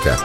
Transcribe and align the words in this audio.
musica. 0.00 0.16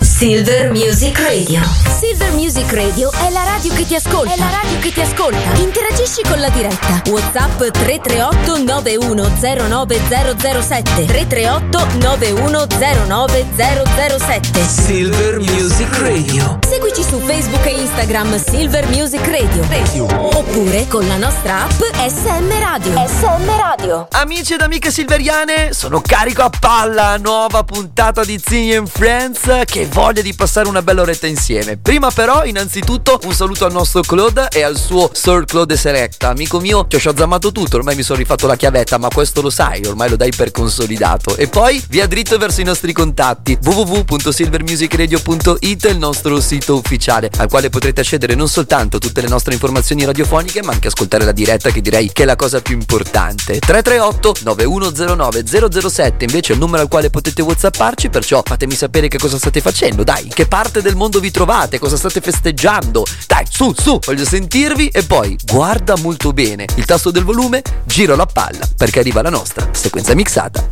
Silver 0.00 0.70
Music 0.72 1.18
Radio. 1.18 1.62
Silver 1.98 2.32
Music 2.32 2.70
Radio 2.72 3.10
è 3.10 3.30
la 3.30 3.44
radio 3.44 3.72
che 3.72 3.86
ti 3.86 3.94
ascolta. 3.94 4.34
È 4.34 4.36
la 4.36 4.50
radio 4.50 4.78
che 4.78 4.92
ti 4.92 5.00
ascolta. 5.00 5.54
Interagisci 5.58 6.20
con 6.28 6.38
la 6.38 6.50
diretta. 6.50 7.00
WhatsApp 7.08 7.70
338 7.70 8.58
9109007. 8.58 11.06
338 11.06 11.86
9109007. 11.98 14.68
Silver 14.68 15.38
Music 15.38 15.98
Radio. 15.98 16.58
Seguici 16.90 17.08
su 17.08 17.20
Facebook 17.20 17.64
e 17.66 17.80
Instagram 17.82 18.42
Silver 18.42 18.84
Music 18.88 19.24
Radio. 19.26 19.64
Radio. 19.68 20.06
Oppure 20.36 20.88
con 20.88 21.06
la 21.06 21.18
nostra 21.18 21.62
app 21.62 21.80
SM 21.94 22.48
Radio. 22.58 23.06
SM 23.06 23.48
Radio. 23.56 24.08
Amici 24.10 24.54
ed 24.54 24.60
amiche 24.60 24.90
silveriane, 24.90 25.72
sono 25.72 26.00
carico 26.00 26.42
a 26.42 26.50
palla. 26.50 27.16
Nuova 27.18 27.62
puntata 27.62 28.24
di 28.24 28.40
Zing 28.44 28.74
and 28.74 28.88
Friends 28.88 29.42
che 29.66 29.86
voglia 29.86 30.20
di 30.20 30.34
passare 30.34 30.66
una 30.66 30.82
bella 30.82 31.02
oretta 31.02 31.28
insieme. 31.28 31.76
Prima 31.76 32.10
però, 32.10 32.44
innanzitutto, 32.44 33.20
un 33.22 33.34
saluto 33.34 33.66
al 33.66 33.72
nostro 33.72 34.02
Claude 34.02 34.48
e 34.50 34.62
al 34.62 34.76
suo 34.76 35.10
Sir 35.12 35.44
Claude 35.44 35.76
Selecta. 35.76 36.30
Amico 36.30 36.58
mio, 36.58 36.86
ti 36.86 36.96
ho 36.96 36.98
sciazzamato 36.98 37.52
tutto, 37.52 37.76
ormai 37.76 37.94
mi 37.94 38.02
sono 38.02 38.18
rifatto 38.18 38.48
la 38.48 38.56
chiavetta, 38.56 38.98
ma 38.98 39.06
questo 39.08 39.42
lo 39.42 39.50
sai, 39.50 39.86
ormai 39.86 40.08
lo 40.08 40.16
dai 40.16 40.32
per 40.34 40.50
consolidato. 40.50 41.36
E 41.36 41.46
poi 41.46 41.80
via 41.88 42.08
dritto 42.08 42.36
verso 42.36 42.60
i 42.60 42.64
nostri 42.64 42.92
contatti 42.92 43.56
www.silvermusicradio.it 43.62 45.84
il 45.84 45.98
nostro 45.98 46.40
sito 46.40 46.78
ufficiale, 46.80 47.30
al 47.36 47.48
quale 47.48 47.68
potrete 47.68 48.00
accedere 48.00 48.34
non 48.34 48.48
soltanto 48.48 48.98
tutte 48.98 49.20
le 49.20 49.28
nostre 49.28 49.52
informazioni 49.52 50.04
radiofoniche, 50.04 50.62
ma 50.62 50.72
anche 50.72 50.88
ascoltare 50.88 51.24
la 51.24 51.32
diretta 51.32 51.70
che 51.70 51.80
direi 51.80 52.10
che 52.12 52.24
è 52.24 52.26
la 52.26 52.36
cosa 52.36 52.60
più 52.60 52.74
importante. 52.74 53.58
338 53.58 54.36
9109 54.42 55.44
007 55.80 56.24
invece 56.24 56.52
è 56.52 56.54
il 56.54 56.60
numero 56.60 56.82
al 56.82 56.88
quale 56.88 57.10
potete 57.10 57.42
whatsapparci, 57.42 58.08
perciò 58.08 58.42
fatemi 58.44 58.74
sapere 58.74 59.08
che 59.08 59.18
cosa 59.18 59.38
state 59.38 59.60
facendo? 59.60 60.02
Dai, 60.02 60.28
che 60.28 60.46
parte 60.46 60.82
del 60.82 60.96
mondo 60.96 61.20
vi 61.20 61.30
trovate? 61.30 61.78
Cosa 61.78 61.96
state 61.96 62.20
festeggiando? 62.20 63.04
Dai, 63.26 63.44
su, 63.48 63.72
su, 63.76 63.98
voglio 64.04 64.24
sentirvi 64.24 64.88
e 64.88 65.02
poi 65.04 65.36
guarda 65.44 65.96
molto 65.96 66.32
bene 66.32 66.64
il 66.76 66.84
tasto 66.84 67.10
del 67.10 67.24
volume, 67.24 67.62
giro 67.84 68.16
la 68.16 68.26
palla 68.26 68.68
perché 68.76 69.00
arriva 69.00 69.22
la 69.22 69.30
nostra 69.30 69.68
sequenza 69.72 70.14
mixata. 70.14 70.66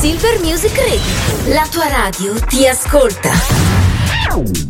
Silver 0.00 0.38
Music 0.40 0.76
Radio, 0.76 1.54
la 1.54 1.66
tua 1.70 1.88
radio 1.88 2.34
ti 2.46 2.66
ascolta. 2.66 3.93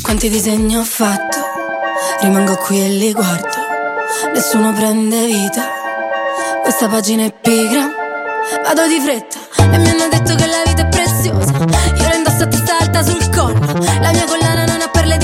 Quanti 0.02 0.28
disegni 0.28 0.76
ho 0.76 0.82
fatto? 0.82 1.38
Rimango 2.20 2.56
qui 2.56 2.80
e 2.82 2.88
li 2.88 3.12
guardo. 3.12 3.48
Nessuno 4.34 4.72
prende 4.72 5.24
vita. 5.24 5.62
Questa 6.62 6.88
pagina 6.88 7.24
è 7.24 7.32
pigra. 7.32 7.88
Vado 8.62 8.86
di 8.86 9.00
fretta 9.00 9.38
e 9.72 9.78
mi 9.78 9.88
hanno 9.88 10.08
detto 10.10 10.34
che 10.34 10.46
la 10.46 10.62
vita 10.66 10.82
è 10.82 10.88
preziosa. 10.88 11.52
Io 11.52 12.08
la 12.08 12.14
indosso 12.14 12.42
a 12.42 12.46
testa 12.46 12.78
alta 12.78 13.02
sul 13.02 13.30
collo. 13.30 13.58
La 14.00 14.10
mia 14.12 14.24
collana 14.26 14.64
non 14.64 14.80
ha 14.82 14.88
perle 14.88 15.16
di 15.16 15.23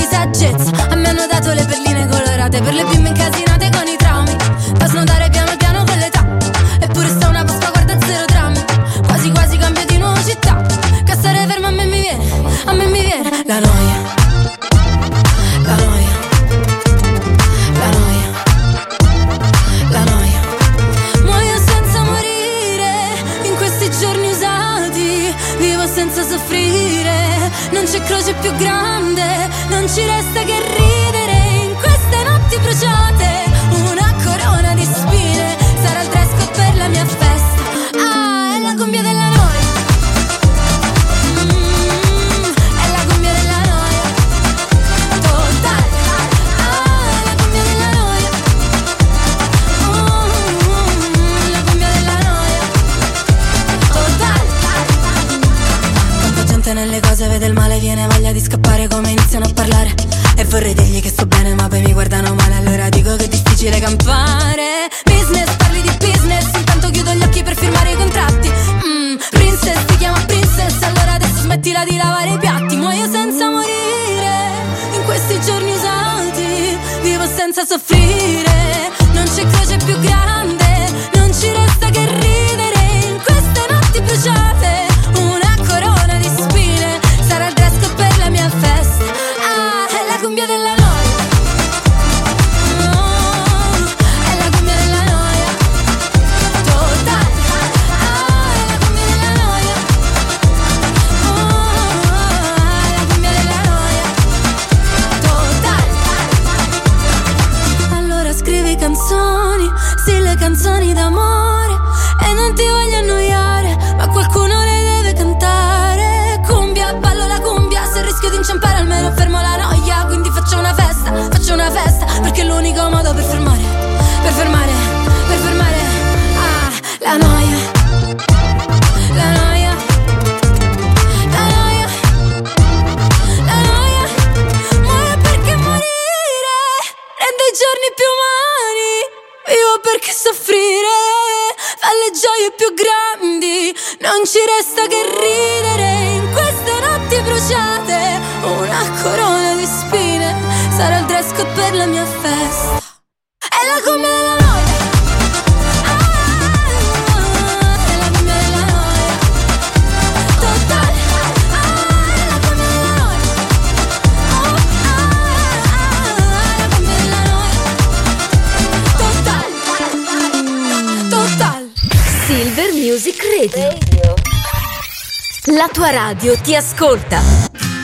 tua 175.73 175.91
radio 175.91 176.35
ti 176.41 176.55
ascolta. 176.55 177.21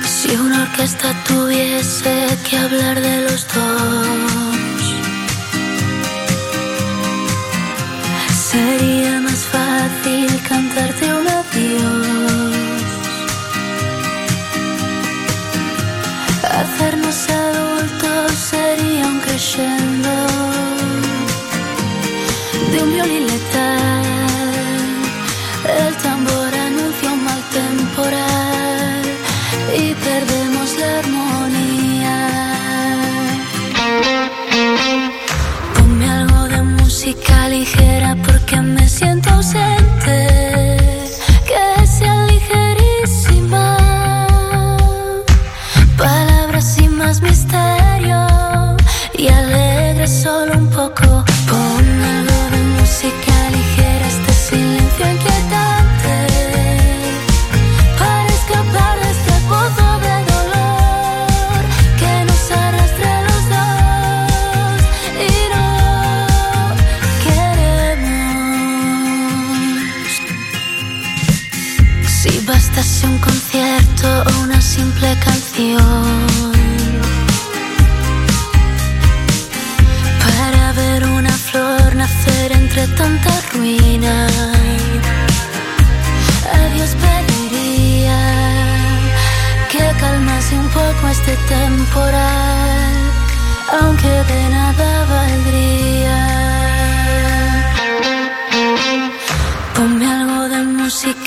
Si 0.04 0.36
una 0.36 0.64
orquesta 0.64 1.14
tuviese 1.28 2.28
que 2.50 2.58
hablar 2.58 3.00
de 3.00 3.22
los 3.22 3.48
dos, 3.54 4.37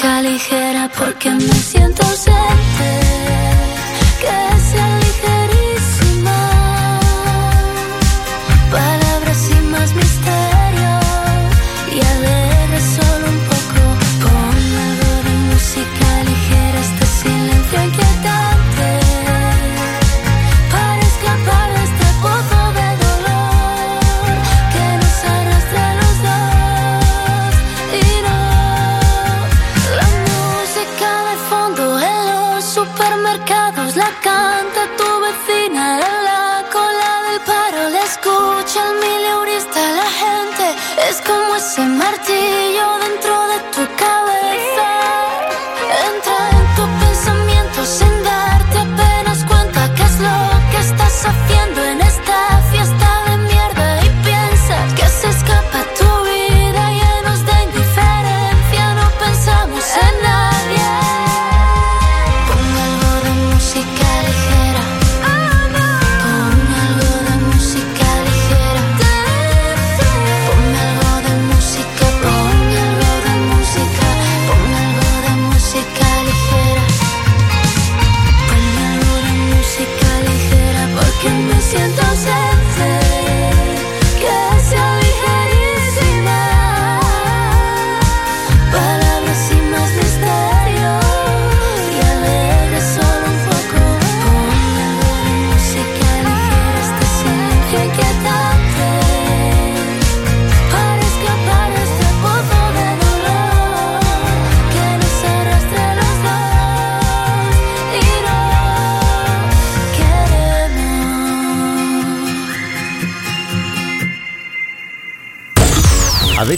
música 0.00 0.22
ligera 0.22 0.90
porque 0.96 1.30
me 1.30 1.52
siento 1.52 2.02
ausente. 2.02 3.00
Que 4.20 4.59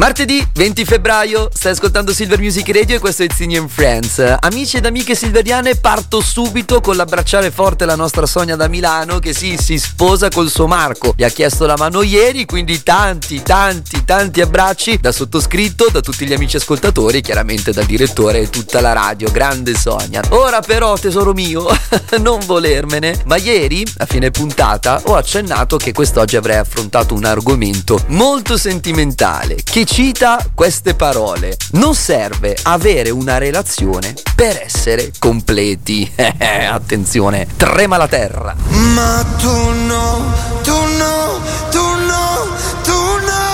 Martedì 0.00 0.42
20 0.54 0.86
febbraio, 0.86 1.50
stai 1.52 1.72
ascoltando 1.72 2.14
Silver 2.14 2.40
Music 2.40 2.66
Radio 2.70 2.96
e 2.96 2.98
questo 2.98 3.22
è 3.22 3.26
Zini 3.30 3.58
and 3.58 3.68
Friends. 3.68 4.18
Amici 4.40 4.78
ed 4.78 4.86
amiche 4.86 5.14
silveriane, 5.14 5.76
parto 5.76 6.22
subito 6.22 6.80
con 6.80 6.96
l'abbracciare 6.96 7.50
forte 7.50 7.84
la 7.84 7.96
nostra 7.96 8.24
Sonia 8.24 8.56
da 8.56 8.66
Milano 8.66 9.18
che 9.18 9.34
sì, 9.34 9.58
si 9.60 9.78
sposa 9.78 10.30
col 10.30 10.48
suo 10.48 10.66
Marco. 10.66 11.12
Gli 11.14 11.22
ha 11.22 11.28
chiesto 11.28 11.66
la 11.66 11.76
mano 11.76 12.00
ieri, 12.00 12.46
quindi 12.46 12.82
tanti, 12.82 13.42
tanti, 13.42 14.02
tanti 14.06 14.40
abbracci 14.40 14.96
da 14.98 15.12
sottoscritto, 15.12 15.88
da 15.92 16.00
tutti 16.00 16.26
gli 16.26 16.32
amici 16.32 16.56
ascoltatori, 16.56 17.20
chiaramente 17.20 17.70
dal 17.70 17.84
direttore 17.84 18.40
e 18.40 18.48
tutta 18.48 18.80
la 18.80 18.94
radio. 18.94 19.30
Grande 19.30 19.74
Sonia. 19.74 20.22
Ora 20.30 20.62
però, 20.62 20.96
tesoro 20.96 21.34
mio, 21.34 21.66
non 22.20 22.40
volermene, 22.46 23.20
ma 23.26 23.36
ieri, 23.36 23.84
a 23.98 24.06
fine 24.06 24.30
puntata, 24.30 25.02
ho 25.04 25.16
accennato 25.16 25.76
che 25.76 25.92
quest'oggi 25.92 26.36
avrei 26.36 26.56
affrontato 26.56 27.12
un 27.12 27.26
argomento 27.26 28.02
molto 28.06 28.56
sentimentale 28.56 29.56
che 29.62 29.88
cita 29.90 30.46
queste 30.54 30.94
parole. 30.94 31.56
Non 31.72 31.96
serve 31.96 32.56
avere 32.62 33.10
una 33.10 33.38
relazione 33.38 34.14
per 34.36 34.62
essere 34.64 35.10
completi. 35.18 36.10
Attenzione, 36.14 37.48
trema 37.56 37.96
la 37.96 38.06
terra. 38.06 38.54
Ma 38.68 39.24
tu 39.36 39.50
no, 39.50 40.32
tu 40.62 40.72
no, 40.72 41.40
tu 41.70 41.82
no, 42.06 42.56
tu 42.84 42.92
no. 43.26 43.48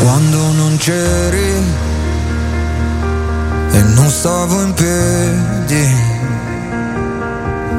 Quando 0.00 0.36
non 0.36 0.76
c'eri 0.78 1.62
e 3.70 3.82
non 3.82 4.10
stavo 4.10 4.60
in 4.62 4.74
piedi. 4.74 6.13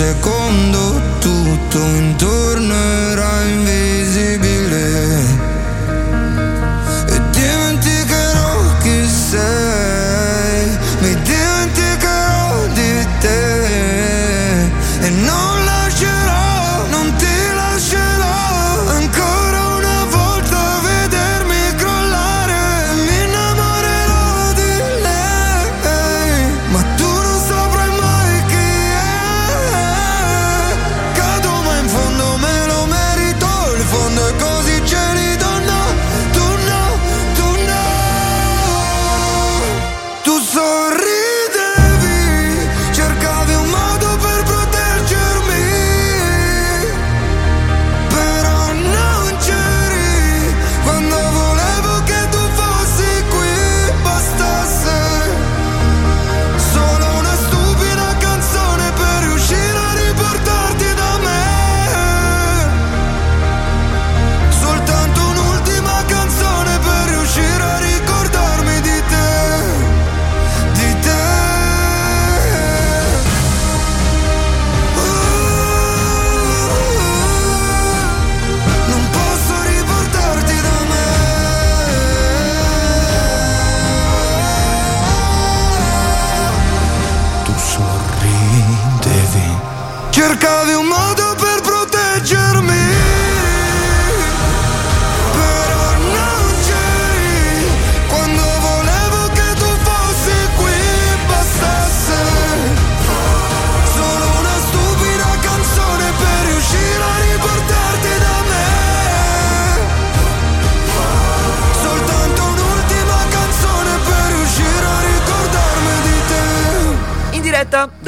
secondo 0.00 0.98
tutto 1.18 1.78
intorno 1.78 2.72
era 2.72 3.42
invisibile 3.42 3.59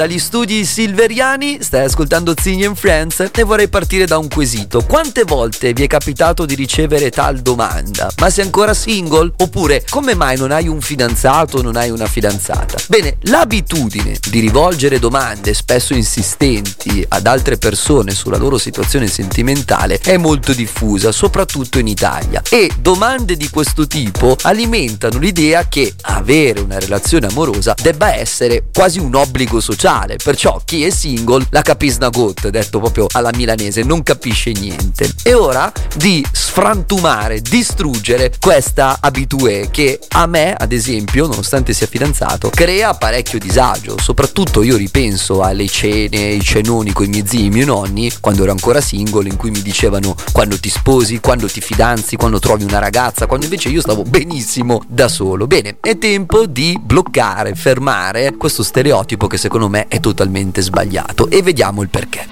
dagli 0.03 0.19
studi 0.19 0.65
silveriani, 0.65 1.59
stai 1.61 1.85
ascoltando 1.85 2.33
Ziggy 2.37 2.65
and 2.65 2.75
Friends 2.75 3.29
e 3.33 3.43
vorrei 3.43 3.69
partire 3.69 4.05
da 4.05 4.17
un 4.17 4.27
quesito. 4.27 4.81
Quante 4.81 5.23
volte 5.23 5.71
vi 5.71 5.83
è 5.83 5.87
capitato 5.87 6.45
di 6.45 6.55
ricevere 6.55 7.09
tal 7.09 7.39
domanda? 7.39 8.11
Ma 8.19 8.29
sei 8.29 8.43
ancora 8.43 8.73
single? 8.73 9.31
Oppure 9.37 9.85
come 9.89 10.13
mai 10.13 10.35
non 10.35 10.51
hai 10.51 10.67
un 10.67 10.81
fidanzato 10.81 11.59
o 11.59 11.61
non 11.61 11.77
hai 11.77 11.89
una 11.89 12.05
fidanzata? 12.05 12.79
Bene, 12.87 13.15
l'abitudine 13.21 14.17
di 14.29 14.41
rivolgere 14.41 14.99
domande 14.99 15.53
spesso 15.53 15.93
insistenti 15.93 17.05
ad 17.07 17.25
altre 17.25 17.57
persone 17.57 18.11
sulla 18.11 18.35
loro 18.37 18.57
situazione 18.57 19.07
sentimentale 19.07 19.99
è 20.03 20.17
molto 20.17 20.51
diffusa, 20.51 21.13
soprattutto 21.13 21.79
in 21.79 21.87
Italia. 21.87 22.41
E 22.49 22.69
domande 22.77 23.37
di 23.37 23.49
questo 23.49 23.87
tipo 23.87 24.35
alimentano 24.41 25.17
l'idea 25.17 25.69
che 25.69 25.93
avere 26.01 26.59
una 26.59 26.77
relazione 26.77 27.27
amorosa 27.27 27.73
debba 27.81 28.13
essere 28.13 28.65
quasi 28.73 28.99
un 28.99 29.15
obbligo 29.15 29.61
sociale 29.61 29.91
sociale, 29.93 30.17
perciò 30.21 30.59
chi 30.65 30.83
è 30.83 30.89
single 30.89 31.45
la 31.49 31.61
capisna 31.61 32.09
got, 32.09 32.49
detto 32.49 32.79
proprio 32.79 33.07
alla 33.11 33.29
milanese, 33.35 33.83
non 33.83 34.01
capisce 34.01 34.51
niente. 34.51 35.13
È 35.21 35.33
ora 35.35 35.71
di 35.95 36.25
sfrantumare, 36.31 37.41
distruggere 37.41 38.33
questa 38.39 38.97
abitudine 38.99 39.69
che 39.69 39.99
a 40.09 40.25
me, 40.25 40.53
ad 40.53 40.71
esempio, 40.71 41.27
nonostante 41.27 41.73
sia 41.73 41.87
fidanzato, 41.87 42.49
crea 42.49 42.93
parecchio 42.93 43.39
disagio. 43.39 43.97
Soprattutto 43.99 44.63
io 44.63 44.77
ripenso 44.77 45.41
alle 45.41 45.67
cene, 45.67 46.17
i 46.17 46.41
cenoni 46.41 46.91
con 46.91 47.05
i 47.05 47.09
miei 47.09 47.25
zii, 47.27 47.45
i 47.45 47.49
miei 47.49 47.65
nonni, 47.65 48.11
quando 48.19 48.43
ero 48.43 48.51
ancora 48.51 48.81
single, 48.81 49.27
in 49.27 49.37
cui 49.37 49.51
mi 49.51 49.61
dicevano 49.61 50.15
quando 50.31 50.59
ti 50.59 50.69
sposi, 50.69 51.19
quando 51.19 51.47
ti 51.47 51.61
fidanzi, 51.61 52.15
quando 52.15 52.39
trovi 52.39 52.63
una 52.63 52.79
ragazza, 52.79 53.25
quando 53.25 53.45
invece 53.45 53.69
io 53.69 53.81
stavo 53.81 54.03
benissimo 54.03 54.83
da 54.87 55.07
solo. 55.07 55.47
Bene, 55.47 55.77
è 55.79 55.97
tempo 55.97 56.45
di 56.45 56.79
bloccare, 56.81 57.55
fermare 57.55 58.35
questo 58.37 58.63
stereotipo 58.63 59.27
che 59.27 59.37
secondo 59.37 59.69
me 59.69 59.82
è 59.87 59.99
totalmente 59.99 60.61
sbagliato 60.61 61.29
e 61.29 61.41
vediamo 61.41 61.81
il 61.81 61.89
perché. 61.89 62.27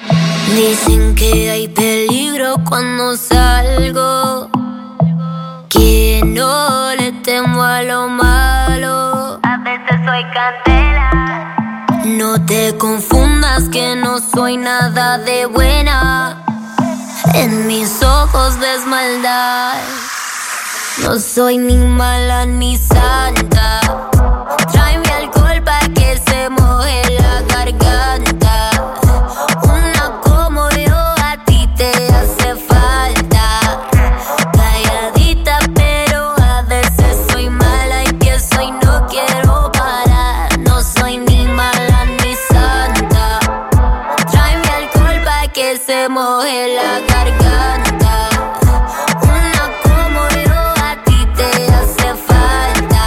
Dicen 0.53 1.15
que 1.15 1.49
hay 1.49 1.67
peligro 1.69 2.57
cuando 2.67 3.15
salgo, 3.15 4.49
que 5.69 6.21
no 6.25 6.93
le 6.95 7.13
temo 7.23 7.63
a 7.63 7.81
lo 7.83 8.07
malo. 8.09 9.39
A 9.43 9.57
veces 9.63 9.99
soy 10.05 10.23
candela. 10.33 11.55
No 12.05 12.45
te 12.45 12.75
confundas 12.77 13.69
que 13.69 13.95
no 13.95 14.19
soy 14.19 14.57
nada 14.57 15.17
de 15.19 15.45
buena. 15.45 16.43
En 17.33 17.67
mis 17.67 18.03
ojos 18.03 18.57
ves 18.59 18.85
maldad. 18.87 19.75
No 21.03 21.17
soy 21.17 21.57
ni 21.57 21.77
mala 21.77 22.45
ni 22.45 22.77
santa. 22.77 24.10
Moje 46.11 46.75
la 46.75 46.99
garganta. 47.11 48.15
Una 49.23 49.63
como 49.83 50.21
yo 50.45 50.61
a 50.87 50.91
ti 51.05 51.19
te 51.37 51.49
hace 51.77 52.07
falta. 52.27 53.03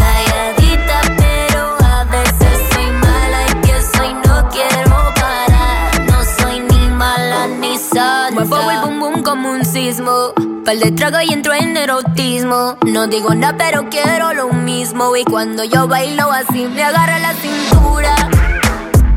Calladita, 0.00 0.98
pero 1.16 1.62
a 1.84 2.04
veces 2.04 2.56
soy 2.72 2.90
mala 3.04 3.40
y 3.48 3.54
pienso 3.64 4.04
y 4.04 4.14
no 4.26 4.48
quiero 4.50 4.96
parar. 5.20 6.00
No 6.10 6.18
soy 6.38 6.60
ni 6.60 6.88
mala 6.88 7.46
ni 7.46 7.78
santa. 7.78 8.30
Muevo 8.32 8.70
el 8.70 8.80
bum 8.80 9.00
bum 9.00 9.22
como 9.22 9.50
un 9.50 9.64
sismo. 9.64 10.32
Pal 10.64 10.80
de 10.80 10.90
trago 10.92 11.20
y 11.20 11.32
entro 11.32 11.54
en 11.54 11.76
erotismo. 11.76 12.76
No 12.86 13.06
digo 13.06 13.34
nada, 13.34 13.56
pero 13.56 13.88
quiero 13.88 14.34
lo 14.34 14.48
mismo. 14.52 15.14
Y 15.16 15.24
cuando 15.24 15.62
yo 15.62 15.86
bailo 15.86 16.32
así, 16.32 16.66
me 16.66 16.82
agarra 16.82 17.20
la 17.20 17.34
cintura. 17.34 18.16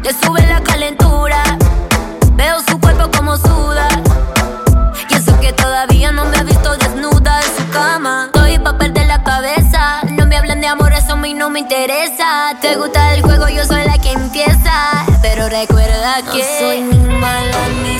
Le 0.03 0.13
sube 0.13 0.45
la 0.45 0.61
calentura. 0.61 1.41
Veo 2.47 2.61
su 2.61 2.79
cuerpo 2.79 3.11
como 3.11 3.35
suda. 3.35 3.89
Y 5.09 5.13
eso 5.15 5.37
que 5.41 5.51
todavía 5.51 6.13
no 6.13 6.23
me 6.23 6.37
ha 6.37 6.43
visto 6.43 6.77
desnuda 6.77 7.41
en 7.41 7.57
su 7.57 7.69
cama. 7.71 8.29
Estoy 8.33 8.57
pa' 8.59 8.77
perder 8.77 9.05
la 9.07 9.21
cabeza. 9.21 9.99
No 10.11 10.25
me 10.25 10.37
hablan 10.37 10.61
de 10.61 10.67
amor, 10.67 10.93
eso 10.93 11.11
a 11.11 11.15
mí 11.17 11.33
no 11.33 11.49
me 11.49 11.59
interesa. 11.59 12.53
Te 12.61 12.77
gusta 12.77 13.15
el 13.15 13.21
juego, 13.21 13.49
yo 13.49 13.65
soy 13.65 13.83
la 13.83 13.97
que 13.97 14.13
empieza. 14.13 15.05
Pero 15.21 15.49
recuerda 15.49 16.21
que 16.31 16.39
no 16.39 16.59
soy 16.59 16.81
ni 16.83 17.15
mala 17.19 17.67
ni 17.83 17.96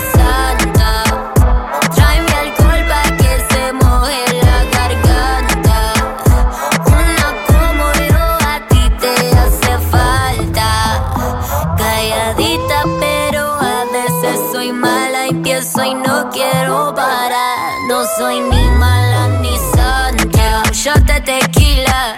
paso 15.78 15.84
y 15.84 15.94
no 15.94 16.30
quiero 16.32 16.94
parar. 16.96 17.74
No 17.88 18.04
soy 18.18 18.40
ni 18.40 18.70
mala 18.78 19.28
ni 19.42 19.56
santa. 19.76 20.64
Un 20.66 20.72
shot 20.72 21.00
de 21.06 21.22
tequila, 21.22 22.16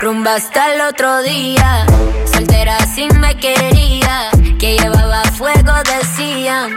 rumba 0.00 0.34
hasta 0.34 0.74
el 0.74 0.80
otro 0.82 1.22
día. 1.22 1.86
Soltera 2.32 2.78
si 2.94 3.08
me 3.18 3.36
quería, 3.36 4.30
que 4.58 4.78
llevaba 4.78 5.22
fuego 5.36 5.72
decía. 5.84 6.68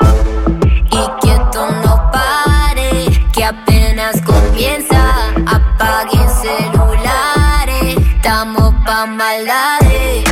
Y 0.92 1.22
quieto 1.22 1.68
no 1.84 2.12
pare, 2.12 3.06
que 3.34 3.44
apenas 3.44 4.22
comienza. 4.22 5.02
Apaguen 5.48 6.30
celulares, 6.42 7.98
estamos 8.16 8.74
pa' 8.86 9.06
maldades. 9.06 10.25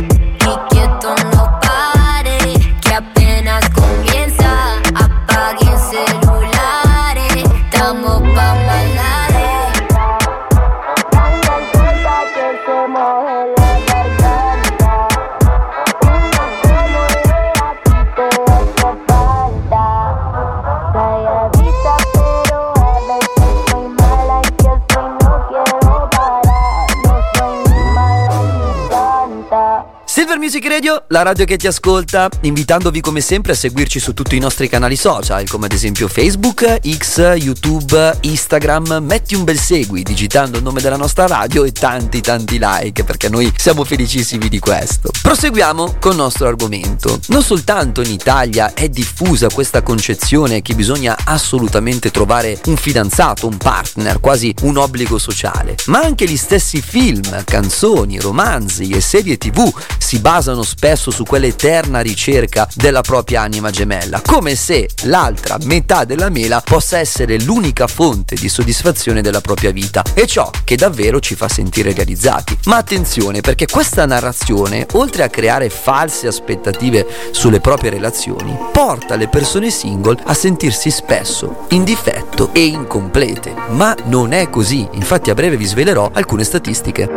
La 31.14 31.22
radio 31.22 31.44
che 31.44 31.56
ti 31.56 31.68
ascolta, 31.68 32.28
invitandovi 32.40 33.00
come 33.00 33.20
sempre 33.20 33.52
a 33.52 33.54
seguirci 33.54 34.00
su 34.00 34.14
tutti 34.14 34.34
i 34.34 34.40
nostri 34.40 34.68
canali 34.68 34.96
social, 34.96 35.48
come 35.48 35.66
ad 35.66 35.72
esempio 35.72 36.08
Facebook, 36.08 36.80
X, 36.84 37.36
YouTube, 37.36 38.18
Instagram. 38.22 38.98
Metti 39.00 39.36
un 39.36 39.44
bel 39.44 39.56
segui 39.56 40.02
digitando 40.02 40.56
il 40.56 40.64
nome 40.64 40.80
della 40.80 40.96
nostra 40.96 41.28
radio 41.28 41.62
e 41.62 41.70
tanti 41.70 42.20
tanti 42.20 42.58
like, 42.60 43.04
perché 43.04 43.28
noi 43.28 43.52
siamo 43.56 43.84
felicissimi 43.84 44.48
di 44.48 44.58
questo. 44.58 45.10
Proseguiamo 45.22 45.98
con 46.00 46.10
il 46.10 46.16
nostro 46.16 46.48
argomento. 46.48 47.20
Non 47.28 47.44
soltanto 47.44 48.02
in 48.02 48.10
Italia 48.10 48.74
è 48.74 48.88
diffusa 48.88 49.46
questa 49.50 49.82
concezione 49.82 50.62
che 50.62 50.74
bisogna 50.74 51.16
assolutamente 51.22 52.10
trovare 52.10 52.58
un 52.64 52.76
fidanzato, 52.76 53.46
un 53.46 53.56
partner, 53.56 54.18
quasi 54.18 54.52
un 54.62 54.78
obbligo 54.78 55.18
sociale, 55.18 55.76
ma 55.86 56.00
anche 56.00 56.26
gli 56.26 56.36
stessi 56.36 56.82
film, 56.82 57.44
canzoni, 57.44 58.18
romanzi 58.18 58.88
e 58.88 59.00
serie 59.00 59.38
tv 59.38 59.72
si 59.96 60.18
basano 60.18 60.64
spesso 60.64 61.02
su 61.10 61.24
quell'eterna 61.24 62.00
ricerca 62.00 62.68
della 62.74 63.00
propria 63.00 63.42
anima 63.42 63.70
gemella, 63.70 64.20
come 64.24 64.54
se 64.54 64.88
l'altra 65.02 65.56
metà 65.62 66.04
della 66.04 66.28
mela 66.28 66.60
possa 66.60 66.98
essere 66.98 67.38
l'unica 67.40 67.86
fonte 67.86 68.34
di 68.34 68.48
soddisfazione 68.48 69.20
della 69.20 69.40
propria 69.40 69.70
vita 69.70 70.02
e 70.14 70.26
ciò 70.26 70.50
che 70.64 70.76
davvero 70.76 71.20
ci 71.20 71.34
fa 71.34 71.48
sentire 71.48 71.92
realizzati. 71.92 72.56
Ma 72.64 72.76
attenzione 72.76 73.40
perché 73.40 73.66
questa 73.66 74.06
narrazione, 74.06 74.86
oltre 74.92 75.22
a 75.22 75.28
creare 75.28 75.70
false 75.70 76.26
aspettative 76.26 77.06
sulle 77.30 77.60
proprie 77.60 77.90
relazioni, 77.90 78.56
porta 78.72 79.16
le 79.16 79.28
persone 79.28 79.70
single 79.70 80.20
a 80.24 80.34
sentirsi 80.34 80.90
spesso 80.90 81.66
in 81.70 81.84
difetto 81.84 82.50
e 82.52 82.64
incomplete. 82.64 83.54
Ma 83.70 83.94
non 84.04 84.32
è 84.32 84.48
così, 84.50 84.86
infatti 84.92 85.30
a 85.30 85.34
breve 85.34 85.56
vi 85.56 85.66
svelerò 85.66 86.10
alcune 86.12 86.44
statistiche. 86.44 87.08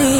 I 0.00 0.17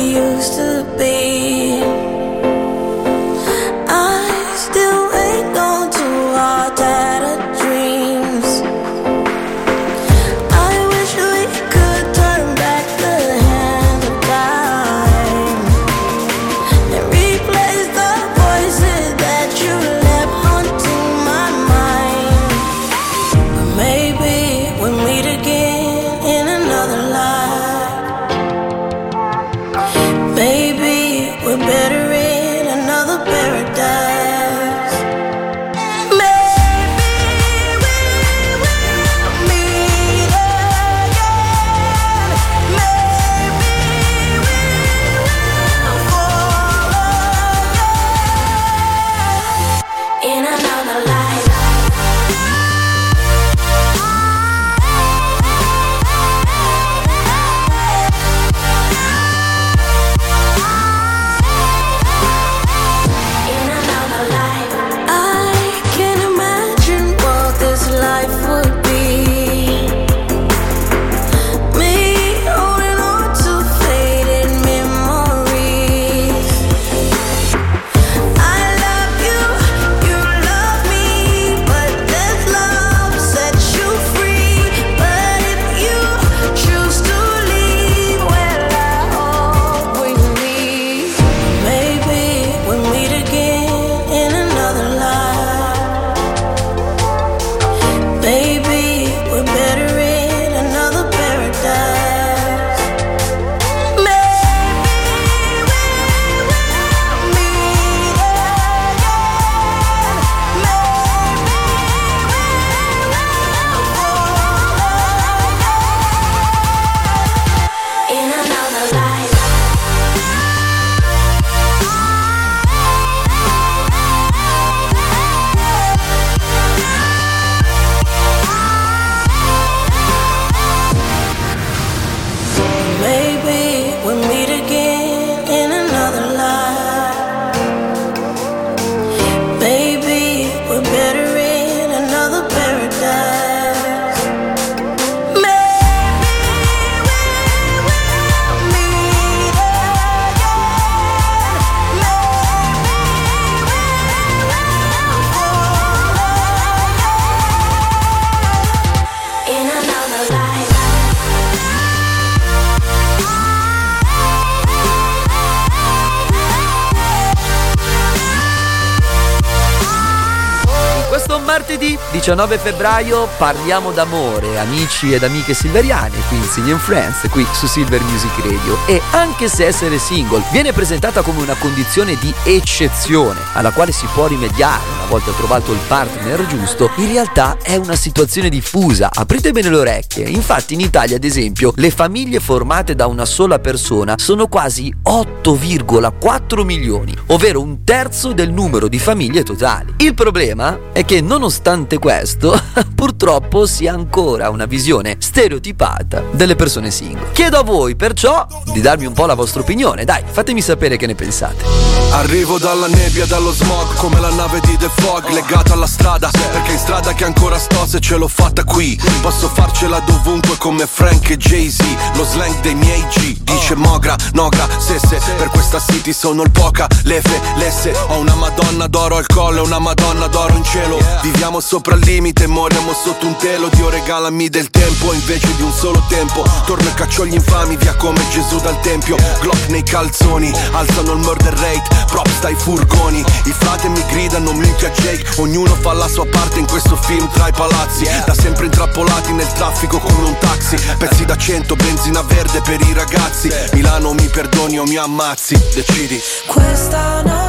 19 172.29 172.59
febbraio 172.59 173.27
parliamo 173.39 173.91
d'amore, 173.91 174.59
amici 174.59 175.15
ed 175.15 175.23
amiche 175.23 175.55
silveriane, 175.55 176.21
Quincy 176.29 176.71
and 176.71 176.79
Friends, 176.79 177.27
qui 177.31 177.47
su 177.55 177.67
Silver 177.67 178.03
Music 178.03 178.37
Radio. 178.43 178.77
E 178.85 179.01
anche 179.13 179.49
se 179.49 179.65
essere 179.65 179.99
single 179.99 180.45
viene 180.53 180.75
presentata 180.75 181.23
come 181.23 181.41
una 181.41 181.55
condizione 181.55 182.19
di 182.19 182.31
eccezione 182.45 183.41
alla 183.55 183.71
quale 183.71 183.93
si 183.93 184.07
può 184.13 184.27
rimediare 184.27 184.98
una 185.09 185.17
volta 185.17 185.33
trovato 185.33 185.73
il 185.73 185.79
partner 185.89 186.47
giusto, 186.47 186.91
in 186.97 187.11
realtà 187.11 187.57
è 187.63 187.77
una 187.77 187.97
situazione 187.97 188.51
diffusa. 188.51 189.09
Aprite 189.11 189.53
bene 189.53 189.71
le 189.71 189.77
orecchie. 189.77 190.29
Infatti 190.29 190.75
in 190.75 190.81
Italia, 190.81 191.17
ad 191.17 191.25
esempio, 191.25 191.73
le 191.77 191.91
famiglie 191.91 192.41
formate 192.41 192.95
da 192.95 193.07
una 193.07 193.25
sola 193.25 193.59
persona 193.59 194.17
sono 194.19 194.49
quasi 194.49 194.95
8,4 195.03 196.63
milioni, 196.63 197.17
ovvero 197.29 197.63
un 197.63 197.85
terzo 197.85 198.35
del 198.35 198.53
numero 198.53 198.87
di 198.87 198.99
famiglie 198.99 199.43
totali. 199.43 199.95
Il 199.99 200.13
problema 200.13 200.79
è 200.93 201.05
che 201.07 201.23
nonostante 201.23 201.99
questo, 201.99 202.61
purtroppo 202.95 203.65
si 203.65 203.87
ha 203.87 203.95
ancora 203.95 204.51
una 204.51 204.67
visione 204.67 205.17
stereotipata 205.21 206.23
delle 206.33 206.55
persone 206.55 206.91
single. 206.91 207.33
Chiedo 207.33 207.57
a 207.57 207.63
voi 207.63 207.97
perciò 207.97 208.47
di 208.73 208.83
darmi 208.83 209.07
un 209.07 209.15
po' 209.15 209.25
la 209.25 209.35
vostra 209.35 209.63
opinione, 209.63 210.05
dai, 210.05 210.23
fatemi 210.27 210.61
sapere 210.61 210.99
che 210.99 211.07
ne 211.07 211.15
pensate. 211.15 211.65
Arrivo 212.11 212.59
dalla 212.59 212.89
nebbia, 212.89 213.25
dallo 213.25 213.53
smog, 213.53 213.95
come 213.95 214.21
la 214.21 214.31
nave 214.31 214.61
di 214.61 214.77
The 214.77 214.98
Fog, 215.01 215.29
legata 215.31 215.73
alla 215.73 215.87
strada, 215.87 216.31
perché 216.31 216.73
in 216.73 216.79
strada 216.79 217.13
che 217.13 217.25
ancora 217.25 217.59
sto 217.59 217.87
se 217.87 218.01
ce 218.01 218.17
l'ho 218.17 218.29
fatta 218.29 218.65
qui. 218.65 219.01
Posso 219.21 219.49
farcela 219.49 220.01
dovunque 220.01 220.57
come 220.57 220.87
Frank 220.87 221.31
e 221.31 221.37
Jay-Z, 221.37 221.83
lo 222.15 222.25
slang 222.25 222.61
dei 222.61 222.75
miei 222.75 223.05
G, 223.09 223.37
dice 223.43 223.75
Mogra, 223.75 224.17
Nogra, 224.33 224.67
Sesse, 224.79 225.21
per 225.37 225.49
questa 225.49 225.81
city 225.81 226.13
sono 226.13 226.43
il 226.43 226.51
poca, 226.51 226.87
lefe, 227.05 227.41
lesse, 227.57 227.95
ho 228.09 228.19
una 228.19 228.35
madonna 228.35 228.87
d'oro 228.87 229.17
al 229.17 229.27
collo 229.27 229.63
e 229.63 229.67
una 229.67 229.79
madonna 229.79 230.27
d'oro 230.27 230.55
in 230.55 230.65
cielo. 230.65 230.99
Viviamo 231.23 231.61
sopra 231.61 231.95
il 231.95 232.01
limite, 232.05 232.47
moriamo 232.47 232.93
sotto 232.93 233.27
un 233.27 233.37
telo, 233.37 233.69
Dio 233.69 233.89
regalami 233.89 234.49
del 234.49 234.71
tempo 234.71 235.13
invece 235.13 235.55
di 235.57 235.63
un 235.63 235.73
solo 235.73 236.03
tempo. 236.09 236.45
Torno 236.67 236.89
e 236.89 236.95
caccio 236.95 237.25
gli 237.25 237.35
infami 237.35 237.77
via 237.77 237.95
come 237.97 238.21
Gesù 238.31 238.59
dal 238.61 238.81
tempio, 238.81 239.17
Glock 239.41 239.69
nei 239.69 239.83
calzoni, 239.83 240.53
alzano 240.73 241.13
il 241.13 241.19
murder 241.19 241.55
rate, 241.55 242.05
props 242.07 242.41
dai 242.41 242.55
furgoni, 242.55 243.25
i 243.45 243.55
frate 243.57 243.89
mi 243.89 244.05
gridano 244.07 244.53
minchia 244.53 244.88
Jake, 244.91 245.41
ognuno 245.41 245.75
fa 245.75 245.93
la 245.93 246.09
sua 246.09 246.27
parte 246.27 246.59
in 246.59 246.67
questo 246.67 246.97
film 246.97 247.29
tra 247.33 247.49
i 247.49 247.53
palazzi, 247.53 248.05
da 248.25 248.35
sempre 248.35 248.67
intrappolati 248.67 249.33
nel 249.33 249.51
traffico 249.53 249.99
come 249.99 250.29
un 250.29 250.37
taxi, 250.39 250.77
pezzi 250.99 251.25
da 251.25 251.37
cento, 251.37 251.77
benzina 251.77 252.23
verde 252.23 252.61
per 252.61 252.81
i 252.81 252.93
ragazzi, 252.93 253.51
Milano 253.73 254.13
mi 254.13 254.29
perdoni 254.29 254.79
o 254.79 254.85
mi 254.85 254.97
ammazzi, 254.97 255.59
decidi. 255.75 256.21
Questa 256.47 257.23
notte 257.23 257.48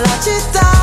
la 0.00 0.20
città 0.20 0.73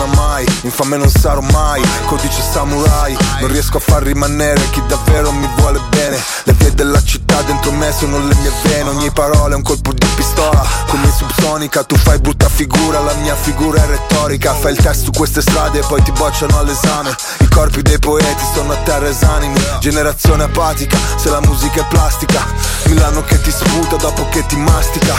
pena 0.00 0.06
mai 0.14 0.46
Infame 0.62 0.98
non 0.98 1.10
sarò 1.10 1.40
mai, 1.40 1.82
codice 2.06 2.42
samurai. 2.42 3.16
Non 3.40 3.50
riesco 3.50 3.78
a 3.78 3.80
far 3.80 4.02
rimanere 4.02 4.60
chi 4.70 4.82
davvero 4.86 5.32
mi 5.32 5.48
vuole 5.56 5.80
bene. 5.88 6.22
Le 6.44 6.52
vie 6.52 6.74
della 6.74 7.02
città 7.02 7.40
dentro 7.42 7.72
me 7.72 7.90
sono 7.92 8.18
le 8.18 8.34
mie 8.34 8.52
vene. 8.64 8.90
Ogni 8.90 9.10
parola 9.10 9.54
è 9.54 9.56
un 9.56 9.62
colpo 9.62 9.92
di 9.92 10.06
pistola. 10.14 10.62
Come 10.86 11.10
subsonica 11.10 11.84
tu 11.84 11.96
fai 11.96 12.18
brutta 12.18 12.48
figura 12.48 13.00
La 13.00 13.14
mia 13.14 13.34
figura 13.34 13.82
è 13.82 13.86
retorica. 13.86 14.52
Fai 14.52 14.72
il 14.72 14.78
test 14.78 15.04
su 15.04 15.10
queste 15.12 15.40
strade 15.40 15.78
e 15.78 15.84
poi 15.86 16.02
ti 16.02 16.12
bocciano 16.12 16.58
all'esame. 16.58 17.14
I 17.38 17.48
corpi 17.48 17.80
dei 17.82 17.98
poeti 17.98 18.44
sono 18.54 18.72
a 18.72 18.76
terra 18.76 19.08
esanimi. 19.08 19.58
Generazione 19.80 20.42
apatica, 20.44 20.98
se 21.16 21.30
la 21.30 21.40
musica 21.40 21.80
è 21.80 21.86
plastica. 21.88 22.44
Milano 22.84 23.22
che 23.24 23.40
ti 23.40 23.50
sputa 23.50 23.96
dopo 23.96 24.28
che 24.28 24.44
ti 24.46 24.56
mastica. 24.56 25.14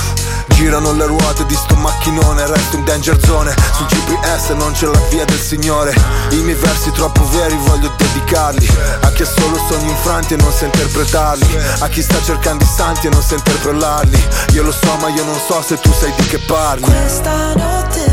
Girano 0.49 0.93
le 0.93 1.05
ruote 1.07 1.45
di 1.45 1.55
sto 1.55 1.75
macchinone 1.75 2.45
Resto 2.45 2.75
in 2.75 2.83
danger 2.83 3.17
zone. 3.25 3.55
Sul 3.73 3.87
GPS 3.87 4.49
non 4.49 4.70
c'è 4.73 4.87
la 4.87 5.01
via 5.09 5.25
del 5.25 5.39
Signore. 5.39 5.93
I 6.31 6.41
miei 6.41 6.55
versi 6.55 6.91
troppo 6.91 7.27
veri 7.29 7.55
voglio 7.57 7.91
dedicarli. 7.97 8.67
A 9.01 9.11
chi 9.11 9.23
ha 9.23 9.25
solo 9.25 9.57
sogni 9.69 9.89
infranti 9.89 10.33
e 10.33 10.37
non 10.37 10.51
sa 10.51 10.65
interpretarli. 10.65 11.57
A 11.79 11.87
chi 11.87 12.01
sta 12.01 12.21
cercando 12.21 12.63
i 12.63 12.67
santi 12.67 13.07
e 13.07 13.09
non 13.09 13.21
sa 13.21 13.35
interpellarli. 13.35 14.27
Io 14.53 14.63
lo 14.63 14.71
so 14.71 14.95
ma 14.99 15.09
io 15.09 15.23
non 15.23 15.39
so 15.39 15.61
se 15.61 15.77
tu 15.79 15.91
sai 15.93 16.13
di 16.15 16.25
che 16.27 16.39
parli. 16.39 16.83
Questa 16.83 17.53
notte 17.55 18.10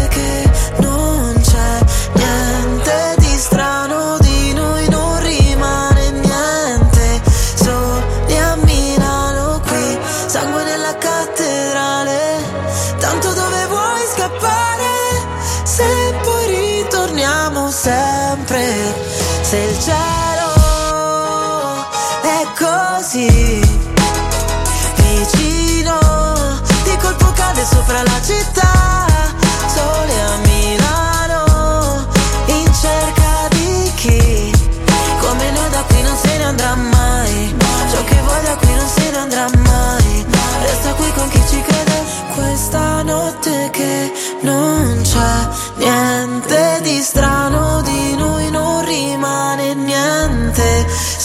se 19.49 19.57
il 19.57 20.08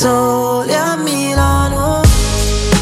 niente 0.03 0.11
soli 0.11 0.11
a 0.11 0.19
Milano 0.19 0.42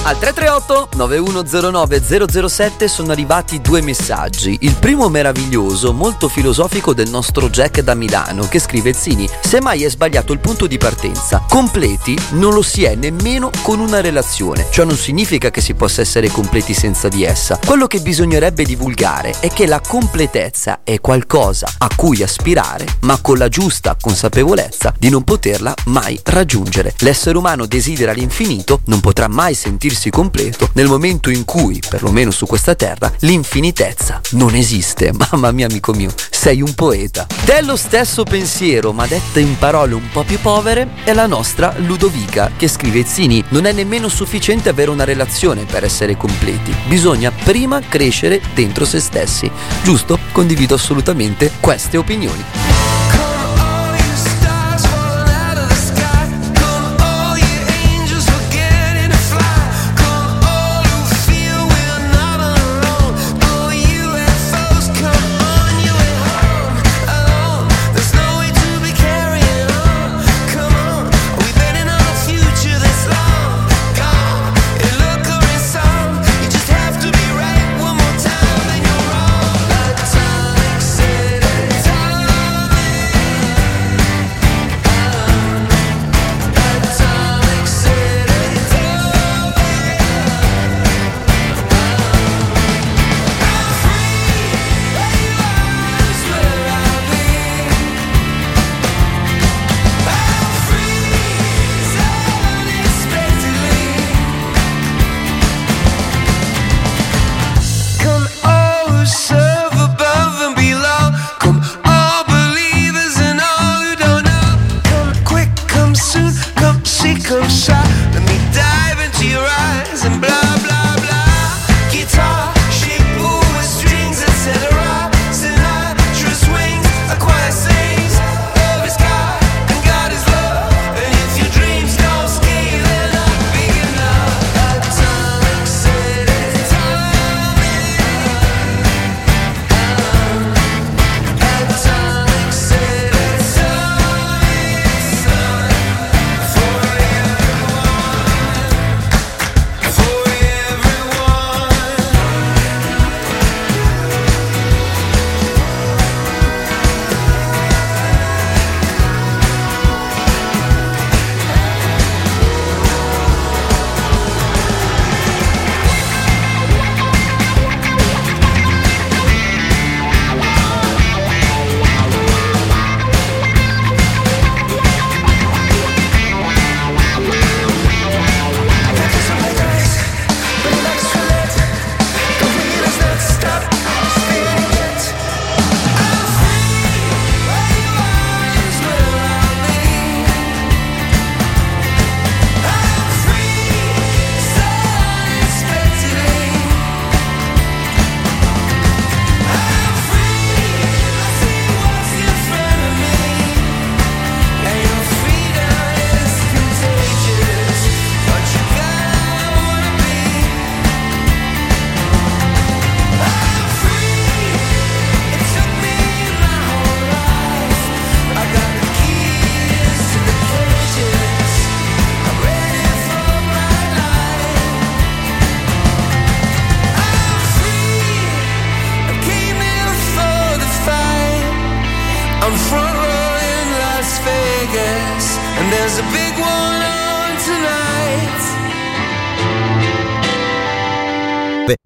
Al 0.03 0.17
338 0.17 0.97
9109 0.97 2.49
007 2.49 2.87
sono 2.87 3.11
arrivati 3.11 3.61
due 3.61 3.83
messaggi. 3.83 4.57
Il 4.61 4.73
primo 4.79 5.09
meraviglioso, 5.09 5.93
molto 5.93 6.27
filosofico 6.27 6.95
del 6.95 7.07
nostro 7.07 7.51
Jack 7.51 7.81
da 7.81 7.93
Milano, 7.93 8.47
che 8.47 8.57
scrive 8.57 8.93
Zini: 8.93 9.29
Semmai 9.41 9.83
è 9.83 9.89
sbagliato 9.91 10.33
il 10.33 10.39
punto 10.39 10.65
di 10.65 10.79
partenza. 10.79 11.45
Completi 11.47 12.17
non 12.31 12.55
lo 12.55 12.63
si 12.63 12.83
è 12.83 12.95
nemmeno 12.95 13.51
con 13.61 13.79
una 13.79 14.01
relazione. 14.01 14.65
Ciò 14.71 14.85
non 14.85 14.97
significa 14.97 15.51
che 15.51 15.61
si 15.61 15.75
possa 15.75 16.01
essere 16.01 16.29
completi 16.29 16.73
senza 16.73 17.07
di 17.07 17.23
essa. 17.23 17.59
Quello 17.63 17.85
che 17.85 17.99
bisognerebbe 17.99 18.63
divulgare 18.63 19.35
è 19.39 19.49
che 19.49 19.67
la 19.67 19.81
completezza 19.85 20.79
è 20.83 20.99
qualcosa 20.99 21.67
a 21.77 21.89
cui 21.95 22.23
aspirare, 22.23 22.87
ma 23.01 23.19
con 23.21 23.37
la 23.37 23.49
giusta 23.49 23.95
consapevolezza 24.01 24.95
di 24.97 25.09
non 25.09 25.23
poterla 25.23 25.75
mai 25.85 26.19
raggiungere. 26.23 26.95
L'essere 27.01 27.37
umano 27.37 27.67
desidera 27.67 28.13
l'infinito, 28.13 28.81
non 28.85 28.99
potrà 28.99 29.27
mai 29.27 29.53
sentirsi 29.53 29.89
completo 30.10 30.69
nel 30.73 30.88
momento 30.88 31.30
in 31.30 31.45
cui, 31.45 31.82
perlomeno 31.88 32.32
su 32.32 32.45
questa 32.45 32.75
terra, 32.75 33.12
l'infinitezza 33.19 34.21
non 34.32 34.56
esiste. 34.56 35.12
Mamma 35.32 35.51
mia, 35.51 35.67
amico 35.67 35.93
mio, 35.93 36.12
sei 36.30 36.62
un 36.62 36.73
poeta. 36.73 37.27
Dello 37.45 37.75
stesso 37.75 38.23
pensiero, 38.23 38.93
ma 38.93 39.08
detta 39.08 39.39
in 39.39 39.58
parole 39.58 39.93
un 39.93 40.10
po' 40.12 40.23
più 40.23 40.39
povere, 40.39 40.89
è 41.04 41.13
la 41.13 41.27
nostra 41.27 41.73
Ludovica, 41.77 42.51
che 42.56 42.67
scrive 42.67 43.06
Zini, 43.06 43.43
non 43.49 43.65
è 43.65 43.71
nemmeno 43.71 44.08
sufficiente 44.08 44.69
avere 44.69 44.91
una 44.91 45.04
relazione 45.04 45.65
per 45.65 45.84
essere 45.84 46.17
completi, 46.17 46.73
bisogna 46.88 47.32
prima 47.32 47.82
crescere 47.82 48.41
dentro 48.54 48.86
se 48.86 48.99
stessi. 48.99 49.51
Giusto? 49.84 50.19
Condivido 50.32 50.75
assolutamente 50.75 51.51
queste 51.60 51.97
opinioni. 51.97 52.90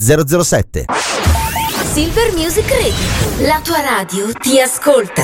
007 0.06 0.86
Silver 1.92 2.32
Music 2.36 2.70
Radio. 2.70 3.48
La 3.48 3.60
tua 3.64 3.82
radio 3.82 4.32
ti 4.34 4.62
ascolta. 4.62 5.24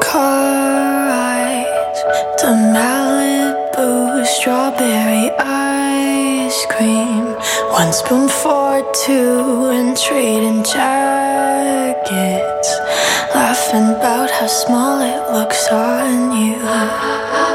Car 0.00 1.06
ride 1.08 1.96
to 2.38 2.46
Malibu, 2.74 4.24
strawberry 4.24 5.30
ice 5.38 6.66
cream. 6.66 7.36
One 7.70 7.92
spoon 7.92 8.28
for 8.28 8.82
two 9.04 9.70
and 9.70 9.96
trading 9.96 10.64
jackets. 10.64 11.01
About 13.74 14.30
how 14.30 14.46
small 14.48 15.00
it 15.00 15.32
looks 15.32 15.66
on 15.68 16.36
you. 16.36 17.51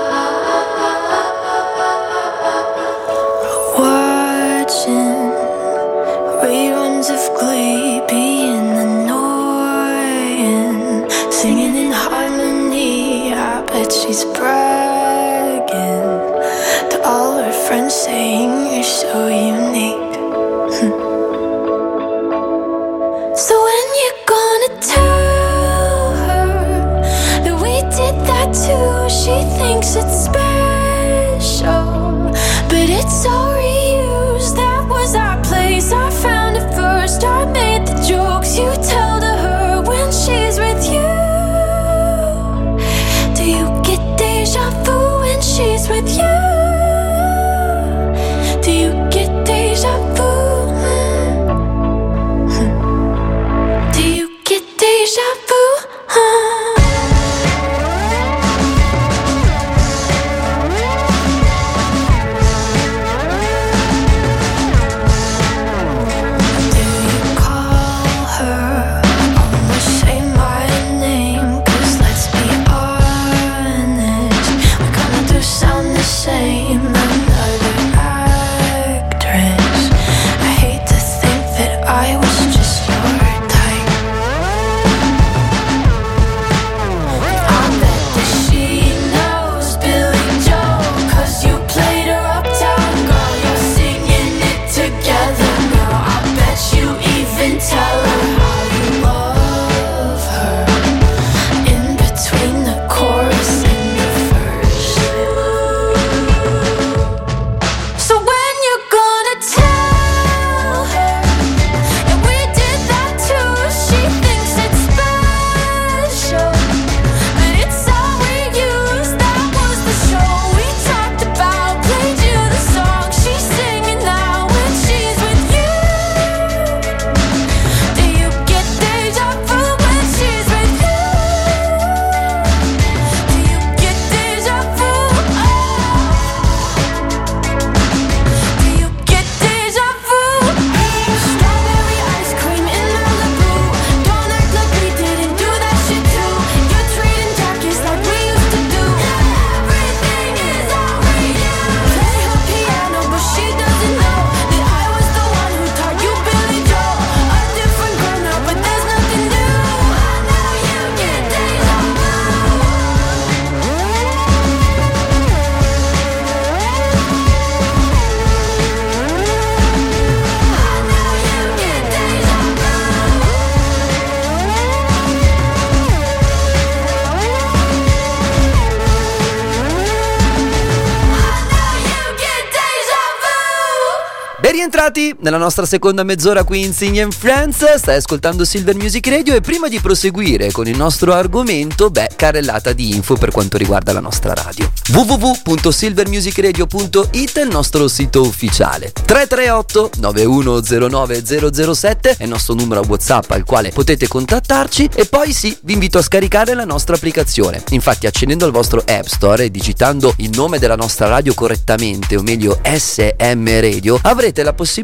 Rientrati 184.88 185.16
nella 185.20 185.38
nostra 185.38 185.66
seconda 185.66 186.04
mezz'ora 186.04 186.46
qui 186.46 186.64
in 186.64 186.72
Sing 186.72 186.98
and 187.00 187.12
Friends, 187.12 187.76
stai 187.76 187.98
ascoltando 187.98 188.46
Silver 188.46 188.76
Music 188.76 189.06
Radio 189.08 189.36
e 189.36 189.42
prima 189.42 189.68
di 189.68 189.82
proseguire 189.82 190.50
con 190.52 190.66
il 190.66 190.78
nostro 190.78 191.14
argomento, 191.14 191.90
beh, 191.90 192.12
carrellata 192.16 192.72
di 192.72 192.96
info 192.96 193.16
per 193.16 193.32
quanto 193.32 193.58
riguarda 193.58 193.92
la 193.92 194.00
nostra 194.00 194.34
radio. 194.34 194.72
www.silvermusicradio.it 194.94 197.38
è 197.38 197.42
il 197.42 197.50
nostro 197.50 197.90
sito 197.90 198.22
ufficiale. 198.22 198.94
338 198.94 199.90
9109 199.98 201.26
007 201.64 202.16
è 202.18 202.24
il 202.24 202.30
nostro 202.30 202.54
numero 202.54 202.82
WhatsApp 202.88 203.30
al 203.32 203.44
quale 203.44 203.72
potete 203.72 204.08
contattarci 204.08 204.92
e 204.96 205.06
poi 205.06 205.34
sì, 205.34 205.54
vi 205.64 205.74
invito 205.74 205.98
a 205.98 206.02
scaricare 206.02 206.54
la 206.54 206.64
nostra 206.64 206.96
applicazione. 206.96 207.62
Infatti 207.72 208.08
accedendo 208.08 208.46
al 208.46 208.52
vostro 208.52 208.82
App 208.86 209.06
Store 209.06 209.44
e 209.44 209.52
digitando 209.52 210.14
il 210.18 210.30
nome 210.30 210.60
della 210.60 210.78
nostra 210.78 211.10
radio 211.10 211.34
correttamente, 211.34 212.16
o 212.16 212.22
meglio 212.22 212.62
SM 212.64 213.60
Radio, 213.60 214.00
avrete 214.02 214.44
la 214.44 214.54
possibilità 214.54 214.76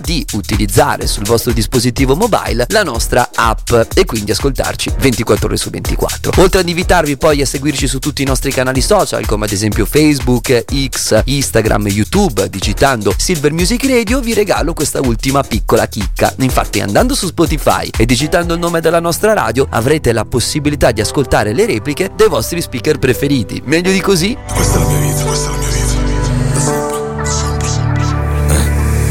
di 0.00 0.26
utilizzare 0.32 1.06
sul 1.06 1.24
vostro 1.24 1.52
dispositivo 1.52 2.14
mobile 2.14 2.66
la 2.68 2.82
nostra 2.82 3.30
app 3.34 3.72
e 3.94 4.04
quindi 4.04 4.32
ascoltarci 4.32 4.92
24 4.98 5.46
ore 5.46 5.56
su 5.56 5.70
24. 5.70 6.32
Oltre 6.36 6.60
ad 6.60 6.68
invitarvi 6.68 7.16
poi 7.16 7.40
a 7.40 7.46
seguirci 7.46 7.86
su 7.86 7.98
tutti 7.98 8.22
i 8.22 8.24
nostri 8.26 8.50
canali 8.50 8.80
social 8.80 9.24
come 9.26 9.46
ad 9.46 9.52
esempio 9.52 9.86
Facebook, 9.86 10.64
X, 10.88 11.22
Instagram, 11.24 11.88
YouTube, 11.88 12.48
digitando 12.48 13.14
Silver 13.16 13.52
Music 13.52 13.84
Radio 13.86 14.20
vi 14.20 14.34
regalo 14.34 14.72
questa 14.72 15.00
ultima 15.00 15.42
piccola 15.42 15.86
chicca. 15.86 16.34
Infatti 16.38 16.80
andando 16.80 17.14
su 17.14 17.26
Spotify 17.26 17.88
e 17.96 18.06
digitando 18.06 18.54
il 18.54 18.60
nome 18.60 18.80
della 18.80 19.00
nostra 19.00 19.32
radio 19.32 19.66
avrete 19.70 20.12
la 20.12 20.24
possibilità 20.24 20.90
di 20.90 21.00
ascoltare 21.00 21.52
le 21.52 21.66
repliche 21.66 22.10
dei 22.14 22.28
vostri 22.28 22.60
speaker 22.60 22.98
preferiti. 22.98 23.62
Meglio 23.64 23.90
di 23.90 24.00
così? 24.00 24.36
Questa 24.52 24.78
è 24.78 24.82
la 24.82 24.88
mia 24.88 24.98
vita, 24.98 25.24
questa 25.24 25.48
è 25.48 25.50
la 25.52 25.58
mia 25.58 25.68
vita. 25.68 25.89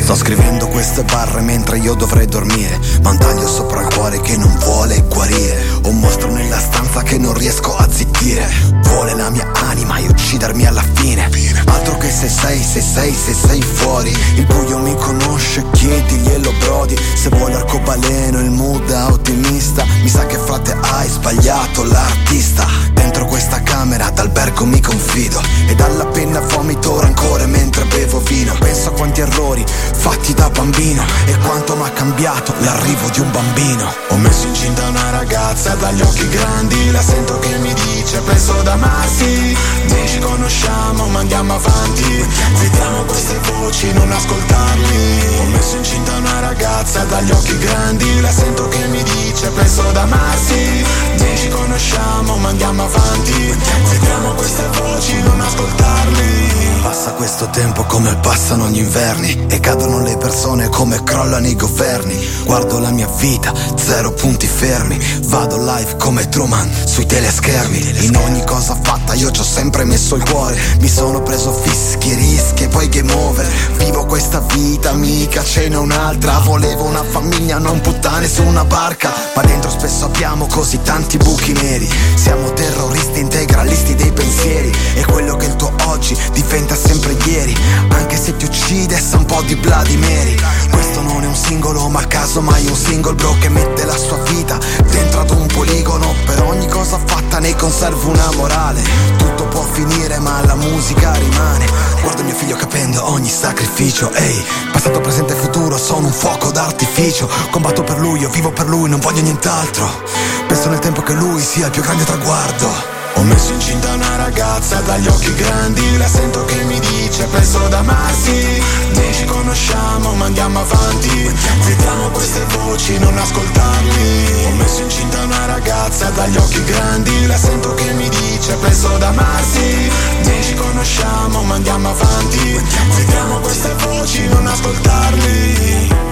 Sto 0.09 0.17
scrivendo 0.17 0.67
queste 0.69 1.03
barre 1.03 1.39
mentre 1.41 1.77
io 1.77 1.93
dovrei 1.93 2.25
dormire. 2.25 2.79
Ma 3.03 3.11
un 3.11 3.19
taglio 3.19 3.47
sopra 3.47 3.81
il 3.81 3.93
cuore 3.93 4.19
che 4.21 4.37
non 4.37 4.51
vuole 4.57 5.03
guarire. 5.07 5.63
Un 5.83 5.99
mostro 5.99 6.31
nella 6.31 6.57
stanza 6.57 7.03
che 7.03 7.19
non 7.19 7.35
riesco 7.35 7.77
a 7.77 7.87
zittire. 7.87 8.49
Vuole 8.85 9.13
la 9.13 9.29
mia 9.29 9.47
anima 9.53 9.97
e 9.97 10.07
uccidermi 10.07 10.65
alla 10.65 10.83
fine. 10.93 11.29
Altro 11.65 11.97
che 11.97 12.09
se 12.09 12.27
sei, 12.27 12.59
se 12.59 12.81
sei, 12.81 13.13
se 13.13 13.35
sei 13.35 13.61
fuori. 13.61 14.09
Il 14.37 14.47
buio 14.47 14.79
mi 14.79 14.95
conosce, 14.95 15.63
chiediglielo 15.73 16.53
Brody 16.57 16.95
Se 17.13 17.29
vuole 17.29 17.53
arcobaleno, 17.53 18.39
il 18.39 18.49
mood 18.49 18.89
ottimista. 18.89 19.85
Mi 20.01 20.09
sa 20.09 20.25
che 20.25 20.39
frate 20.39 20.75
hai 20.81 21.07
sbagliato 21.07 21.83
l'artista. 21.83 22.65
Dentro 22.93 23.27
questa 23.27 23.61
camera 23.61 24.09
d'albergo 24.09 24.65
mi 24.65 24.81
confido. 24.81 25.39
E 25.67 25.75
dalla 25.75 26.07
penna 26.07 26.39
vomito 26.39 26.99
rancore 26.99 27.45
mentre 27.45 27.85
bevo 27.85 28.19
vino. 28.21 28.55
Penso 28.57 28.89
a 28.89 28.93
quanti 28.93 29.21
errori 29.21 29.63
fatti 29.99 30.33
da 30.33 30.49
bambino 30.49 31.03
E 31.25 31.37
quanto 31.39 31.75
mi 31.75 31.83
ha 31.83 31.89
cambiato 31.91 32.53
l'arrivo 32.59 33.09
di 33.09 33.19
un 33.19 33.31
bambino. 33.31 33.93
Ho 34.09 34.17
messo 34.17 34.47
incinta 34.47 34.87
una 34.87 35.09
ragazza 35.11 35.75
dagli 35.75 36.01
occhi 36.01 36.27
grandi 36.29 36.91
La 36.91 37.01
sento 37.01 37.37
che 37.39 37.57
mi 37.57 37.73
dice 37.73 38.19
penso 38.21 38.53
da 38.63 38.73
amarsi 38.73 39.55
Noi 39.87 40.07
ci 40.07 40.19
conosciamo 40.19 41.07
ma 41.07 41.19
andiamo 41.19 41.55
avanti. 41.55 42.25
Vediamo 42.59 43.03
queste 43.03 43.39
voci, 43.51 43.91
non 43.93 44.11
ascoltarli 44.11 45.37
Ho 45.39 45.43
messo 45.45 45.75
incinta 45.77 46.15
una 46.17 46.39
ragazza 46.39 47.03
dagli 47.03 47.31
occhi 47.31 47.57
grandi 47.57 48.21
La 48.21 48.31
sento 48.31 48.67
che 48.67 48.85
mi 48.87 49.03
dice 49.03 49.49
penso 49.49 49.83
da 49.91 50.01
amarsi 50.01 50.85
Noi 51.17 51.37
ci 51.37 51.49
conosciamo 51.49 52.37
ma 52.37 52.49
andiamo 52.49 52.83
avanti. 52.83 53.55
Vediamo 53.89 54.33
queste 54.33 54.63
voci, 54.81 55.21
non 55.21 55.39
ascoltarli 55.41 56.57
Passa 56.81 57.11
questo 57.11 57.49
tempo 57.49 57.83
come 57.83 58.15
passano 58.15 58.67
gli 58.69 58.77
inverni 58.79 59.45
E 59.49 59.59
cadono 59.59 59.88
le 59.97 60.17
persone 60.17 60.69
come 60.69 61.03
crollano 61.03 61.47
i 61.47 61.55
governi. 61.55 62.15
Guardo 62.45 62.79
la 62.79 62.91
mia 62.91 63.07
vita, 63.17 63.53
zero 63.75 64.11
punti 64.11 64.45
fermi. 64.45 64.97
Vado 65.23 65.57
live 65.57 65.95
come 65.97 66.29
Truman 66.29 66.69
sui 66.85 67.05
teleschermi. 67.05 68.05
In 68.05 68.15
ogni 68.15 68.43
cosa 68.45 68.77
fatta 68.81 69.13
io 69.13 69.31
ci 69.31 69.41
ho 69.41 69.43
sempre 69.43 69.83
messo 69.85 70.15
il 70.15 70.23
cuore. 70.29 70.57
Mi 70.79 70.87
sono 70.87 71.21
preso 71.21 71.51
fischi, 71.51 72.13
rischi 72.13 72.63
e 72.63 72.67
poi 72.67 72.89
game 72.89 73.11
over. 73.11 73.47
Vivo 73.77 74.05
questa 74.05 74.39
vita, 74.53 74.91
mica 74.93 75.43
ce 75.43 75.69
n'è 75.69 75.77
un'altra. 75.77 76.39
Volevo 76.39 76.83
una 76.83 77.03
famiglia, 77.03 77.57
non 77.57 77.81
puttane 77.81 78.27
su 78.27 78.43
una 78.43 78.65
barca. 78.65 79.11
Ma 79.35 79.41
dentro 79.41 79.69
spesso 79.69 80.05
abbiamo 80.05 80.45
così 80.47 80.81
tanti 80.83 81.17
buchi 81.17 81.53
neri. 81.53 81.89
Siamo 82.15 82.53
terroristi 82.53 83.19
integralisti 83.19 83.95
dei 83.95 84.11
pensieri. 84.11 84.71
E 84.95 85.05
quello 85.05 85.35
che 85.35 85.45
il 85.45 85.55
tuo 85.55 85.71
oggi 85.85 86.17
diventa 86.33 86.75
sempre 86.75 87.15
ieri. 87.25 87.55
Anche 87.89 88.17
se 88.17 88.35
ti 88.35 88.45
uccide 88.45 88.99
sa 88.99 89.17
un 89.17 89.25
po' 89.25 89.41
di 89.43 89.55
Mary. 89.97 90.35
Questo 90.69 91.01
non 91.01 91.23
è 91.23 91.25
un 91.25 91.35
singolo 91.35 91.87
ma 91.87 92.05
caso 92.07 92.41
mai 92.41 92.65
un 92.67 92.75
single 92.75 93.13
bro 93.13 93.35
Che 93.39 93.49
mette 93.49 93.85
la 93.85 93.97
sua 93.97 94.17
vita 94.23 94.57
dentro 94.91 95.21
ad 95.21 95.29
un 95.31 95.45
poligono. 95.47 96.13
Per 96.25 96.41
ogni 96.43 96.67
cosa 96.67 96.99
fatta 97.03 97.39
ne 97.39 97.55
conservo 97.55 98.09
una 98.09 98.29
morale. 98.35 98.81
Tutto 99.17 99.47
può 99.47 99.63
finire 99.63 100.19
ma 100.19 100.43
la 100.45 100.55
musica 100.55 101.13
rimane. 101.13 101.65
Guardo 102.01 102.23
mio 102.23 102.35
figlio 102.35 102.55
capendo 102.55 103.09
ogni 103.09 103.29
sacrificio 103.29 104.11
Ehi, 104.11 104.43
passato, 104.71 104.99
presente 104.99 105.33
e 105.33 105.37
futuro 105.37 105.77
sono 105.77 106.07
un 106.07 106.13
fuoco 106.13 106.51
d'artificio. 106.51 107.29
Combatto 107.49 107.83
per 107.83 107.99
lui, 107.99 108.19
io 108.19 108.29
vivo 108.29 108.51
per 108.51 108.67
lui, 108.67 108.89
non 108.89 108.99
voglio 108.99 109.21
nient'altro. 109.21 110.03
Penso 110.47 110.69
nel 110.69 110.79
tempo 110.79 111.01
che 111.01 111.13
lui 111.13 111.41
sia 111.41 111.65
il 111.65 111.71
più 111.71 111.81
grande 111.81 112.03
traguardo 112.03 112.98
ho 113.15 113.23
messo 113.23 113.53
incinta 113.53 113.93
una 113.93 114.15
ragazza 114.15 114.79
dagli 114.81 115.07
occhi 115.07 115.33
grandi 115.33 115.97
La 115.97 116.07
sento 116.07 116.45
che 116.45 116.63
mi 116.63 116.79
dice 116.79 117.25
penso 117.25 117.67
da 117.67 117.79
amarsi 117.79 118.61
Noi 118.93 119.13
ci 119.13 119.25
conosciamo 119.25 120.13
ma 120.13 120.25
andiamo 120.25 120.59
avanti. 120.59 121.31
Vediamo 121.65 122.09
queste 122.09 122.45
voci, 122.57 122.97
non 122.99 123.17
ascoltarli 123.17 124.45
Ho 124.45 124.51
messo 124.55 124.81
incinta 124.81 125.23
una 125.23 125.45
ragazza 125.45 126.09
dagli 126.09 126.37
occhi 126.37 126.63
grandi 126.63 127.25
La 127.27 127.37
sento 127.37 127.73
che 127.73 127.91
mi 127.93 128.09
dice 128.09 128.53
penso 128.55 128.97
da 128.97 129.07
amarsi 129.07 129.89
Noi 130.23 130.43
ci 130.43 130.53
conosciamo 130.53 131.43
ma 131.43 131.55
andiamo 131.55 131.89
avanti. 131.89 132.61
Vediamo 132.95 133.39
queste 133.39 133.73
voci, 133.85 134.27
non 134.27 134.47
ascoltarli 134.47 136.08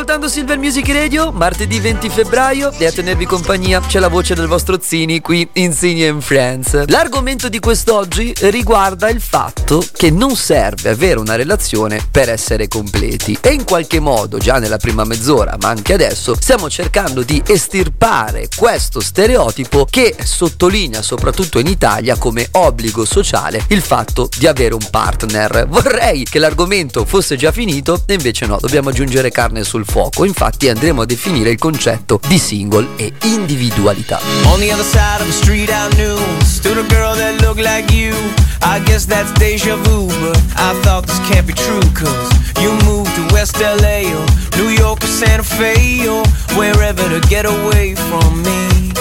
ascoltando 0.00 0.28
Silver 0.28 0.56
Music 0.56 0.88
Radio? 0.88 1.30
Martedì 1.30 1.78
20 1.78 2.08
febbraio 2.08 2.72
e 2.72 2.86
a 2.86 2.90
tenervi 2.90 3.26
compagnia 3.26 3.80
c'è 3.80 3.98
la 3.98 4.08
voce 4.08 4.34
del 4.34 4.46
vostro 4.46 4.78
Zini 4.80 5.20
qui 5.20 5.46
in 5.54 5.74
Zini 5.74 6.06
and 6.06 6.22
Friends. 6.22 6.86
L'argomento 6.86 7.50
di 7.50 7.58
quest'oggi 7.58 8.32
riguarda 8.44 9.10
il 9.10 9.20
fatto 9.20 9.84
che 9.92 10.10
non 10.10 10.36
serve 10.36 10.88
avere 10.88 11.20
una 11.20 11.34
relazione 11.34 12.00
per 12.10 12.30
essere 12.30 12.66
completi 12.66 13.36
e 13.42 13.52
in 13.52 13.64
qualche 13.64 14.00
modo 14.00 14.38
già 14.38 14.58
nella 14.58 14.78
prima 14.78 15.04
mezz'ora 15.04 15.58
ma 15.60 15.68
anche 15.68 15.92
adesso 15.92 16.34
stiamo 16.34 16.70
cercando 16.70 17.22
di 17.22 17.42
estirpare 17.46 18.48
questo 18.56 19.00
stereotipo 19.00 19.84
che 19.84 20.16
sottolinea 20.22 21.02
soprattutto 21.02 21.58
in 21.58 21.66
Italia 21.66 22.16
come 22.16 22.48
obbligo 22.52 23.04
sociale 23.04 23.64
il 23.68 23.82
fatto 23.82 24.30
di 24.38 24.46
avere 24.46 24.72
un 24.72 24.88
partner. 24.90 25.66
Vorrei 25.68 26.24
che 26.24 26.38
l'argomento 26.38 27.04
fosse 27.04 27.36
già 27.36 27.52
finito 27.52 28.02
e 28.06 28.14
invece 28.14 28.46
no, 28.46 28.56
dobbiamo 28.58 28.88
aggiungere 28.88 29.30
carne 29.30 29.62
sul. 29.62 29.88
Infatti 30.24 30.68
andremo 30.68 31.02
a 31.02 31.04
definire 31.04 31.50
il 31.50 31.58
concetto 31.58 32.20
di 32.28 32.38
single 32.38 32.90
e 32.96 33.12
individualità. 33.22 34.20
On 34.44 34.58
the 34.60 34.70
other 34.72 34.84
side 34.84 35.20
of 35.20 35.26
the 35.26 35.32
street 35.32 35.68
I 35.68 35.88
knew 35.96 36.16
Stood 36.44 36.78
a 36.78 36.86
girl 36.86 37.16
that 37.16 37.40
looked 37.40 37.60
like 37.60 37.92
you. 37.92 38.14
I 38.62 38.80
guess 38.84 39.04
that's 39.06 39.32
deja 39.32 39.74
vu 39.76 40.06
But 40.06 40.38
I 40.56 40.74
thought 40.82 41.06
this 41.06 41.18
can't 41.28 41.46
be 41.46 41.54
true 41.54 41.80
Cause 41.94 42.30
you 42.60 42.70
moved 42.84 43.14
to 43.16 43.34
West 43.34 43.58
LA 43.58 44.04
Or 44.14 44.26
New 44.56 44.68
York 44.68 45.02
or 45.02 45.08
Santa 45.08 45.42
Fe 45.42 46.06
Or 46.06 46.22
wherever 46.56 47.08
to 47.08 47.20
get 47.28 47.46
away 47.46 47.94
from 47.94 48.42
me. 48.42 48.92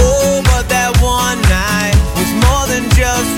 Oh, 0.00 0.40
but 0.44 0.68
that 0.68 0.96
one 1.02 1.40
night 1.42 1.96
Was 2.16 2.30
more 2.46 2.66
than 2.68 2.88
just 2.96 3.37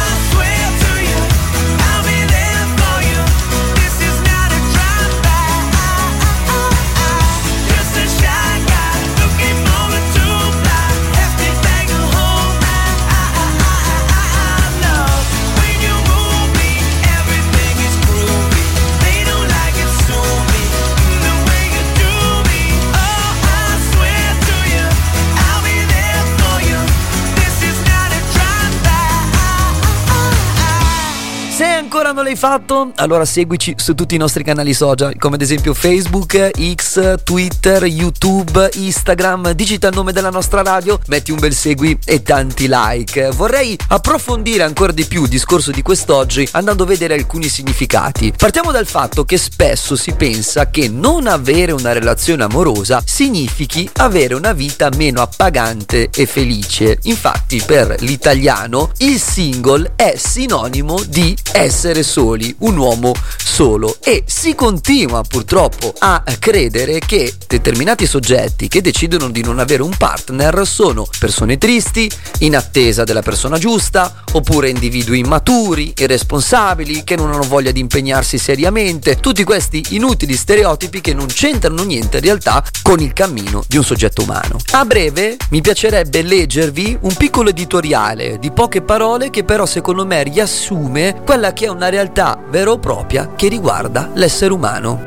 l'hai 32.31 32.35
fatto? 32.35 32.91
Allora 32.95 33.25
seguici 33.25 33.75
su 33.77 33.93
tutti 33.93 34.15
i 34.15 34.17
nostri 34.17 34.43
canali 34.43 34.73
social, 34.73 35.17
come 35.17 35.35
ad 35.35 35.41
esempio 35.41 35.73
Facebook, 35.73 36.51
X, 36.75 37.23
Twitter, 37.23 37.83
YouTube, 37.83 38.69
Instagram. 38.73 39.51
Digita 39.51 39.89
il 39.89 39.95
nome 39.95 40.13
della 40.13 40.29
nostra 40.29 40.61
radio, 40.61 40.99
metti 41.07 41.31
un 41.31 41.39
bel 41.39 41.53
segui 41.53 41.97
e 42.05 42.21
tanti 42.21 42.67
like. 42.69 43.29
Vorrei 43.31 43.77
approfondire 43.89 44.63
ancora 44.63 44.91
di 44.91 45.05
più 45.05 45.23
il 45.23 45.29
discorso 45.29 45.71
di 45.71 45.81
quest'oggi 45.81 46.47
andando 46.51 46.83
a 46.83 46.87
vedere 46.87 47.15
alcuni 47.15 47.47
significati. 47.47 48.33
Partiamo 48.35 48.71
dal 48.71 48.87
fatto 48.87 49.25
che 49.25 49.37
spesso 49.37 49.95
si 49.95 50.13
pensa 50.13 50.69
che 50.69 50.87
non 50.87 51.27
avere 51.27 51.71
una 51.71 51.91
relazione 51.91 52.43
amorosa 52.43 53.01
significhi 53.05 53.89
avere 53.97 54.33
una 54.33 54.53
vita 54.53 54.89
meno 54.95 55.21
appagante 55.21 56.09
e 56.13 56.25
felice. 56.25 56.97
Infatti 57.03 57.61
per 57.65 57.95
l'italiano 57.99 58.91
il 58.99 59.19
single 59.19 59.93
è 59.95 60.13
sinonimo 60.15 61.01
di 61.07 61.35
essere 61.51 61.91
essere 61.91 62.03
soli, 62.21 62.53
un 62.59 62.77
uomo 62.77 63.13
solo 63.35 63.97
e 63.99 64.23
si 64.27 64.53
continua 64.53 65.23
purtroppo 65.27 65.91
a 65.97 66.23
credere 66.37 66.99
che 66.99 67.33
determinati 67.47 68.05
soggetti 68.05 68.67
che 68.67 68.81
decidono 68.81 69.29
di 69.31 69.41
non 69.41 69.57
avere 69.57 69.81
un 69.81 69.95
partner 69.97 70.67
sono 70.67 71.07
persone 71.17 71.57
tristi, 71.57 72.09
in 72.39 72.55
attesa 72.55 73.03
della 73.03 73.23
persona 73.23 73.57
giusta, 73.57 74.23
oppure 74.33 74.69
individui 74.69 75.19
immaturi, 75.19 75.93
irresponsabili, 75.97 77.03
che 77.03 77.15
non 77.15 77.31
hanno 77.31 77.47
voglia 77.47 77.71
di 77.71 77.79
impegnarsi 77.79 78.37
seriamente, 78.37 79.19
tutti 79.19 79.43
questi 79.43 79.83
inutili 79.89 80.35
stereotipi 80.35 81.01
che 81.01 81.13
non 81.13 81.25
c'entrano 81.25 81.83
niente 81.83 82.17
in 82.17 82.23
realtà 82.23 82.63
con 82.83 82.99
il 82.99 83.13
cammino 83.13 83.63
di 83.67 83.77
un 83.77 83.83
soggetto 83.83 84.21
umano. 84.21 84.57
A 84.71 84.85
breve 84.85 85.37
mi 85.49 85.61
piacerebbe 85.61 86.21
leggervi 86.21 86.99
un 87.01 87.15
piccolo 87.15 87.49
editoriale 87.49 88.37
di 88.39 88.51
poche 88.51 88.81
parole 88.81 89.29
che 89.31 89.43
però 89.43 89.65
secondo 89.65 90.05
me 90.05 90.21
riassume 90.23 91.21
quella 91.25 91.51
che 91.53 91.65
è 91.65 91.69
una 91.69 91.89
realtà 91.89 92.10
vera 92.49 92.71
o 92.71 92.77
propria 92.77 93.33
che 93.35 93.47
riguarda 93.47 94.09
l'essere 94.13 94.53
umano. 94.53 94.99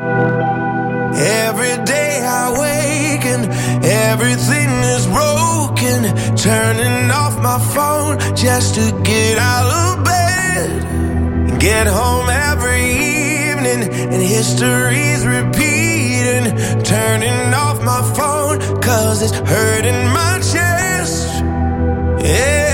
Every 1.15 1.77
day 1.85 2.23
I 2.25 2.51
wake 2.59 3.25
and 3.27 3.45
everything 3.85 4.71
is 4.97 5.07
broken. 5.07 6.13
Turning 6.35 7.11
off 7.11 7.39
my 7.41 7.59
phone 7.75 8.19
just 8.35 8.75
to 8.75 8.91
get 9.03 9.39
out 9.39 9.71
of 9.71 10.05
bed. 10.05 11.59
Get 11.59 11.87
home 11.87 12.29
every 12.29 12.83
evening 12.83 13.89
and 14.13 14.23
history's 14.23 15.25
repeating. 15.25 16.57
Turning 16.83 17.55
off 17.55 17.81
my 17.83 18.03
phone 18.15 18.59
cause 18.81 19.23
it's 19.23 19.33
hurting 19.49 20.09
my 20.13 20.41
chest. 20.41 21.45
Yeah. 22.25 22.74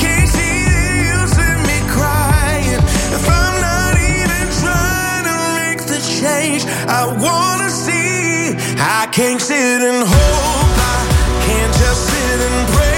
Can't 0.00 0.28
see 0.28 0.64
the 0.76 0.88
use 1.16 1.36
in 1.48 1.58
me 1.68 1.78
crying 1.88 2.80
if 3.16 3.24
I'm 3.28 3.56
not 3.60 3.94
even 3.98 4.44
trying 4.62 5.24
to 5.30 5.36
make 5.60 5.80
the 5.92 6.00
change 6.20 6.64
I 6.88 7.02
wanna 7.24 7.70
see. 7.70 8.56
I 8.78 9.06
can't 9.12 9.40
sit 9.40 9.80
and 9.90 10.02
hope. 10.12 10.78
I 10.92 11.00
can't 11.46 11.74
just 11.74 12.00
sit 12.10 12.40
and 12.48 12.68
pray. 12.74 12.89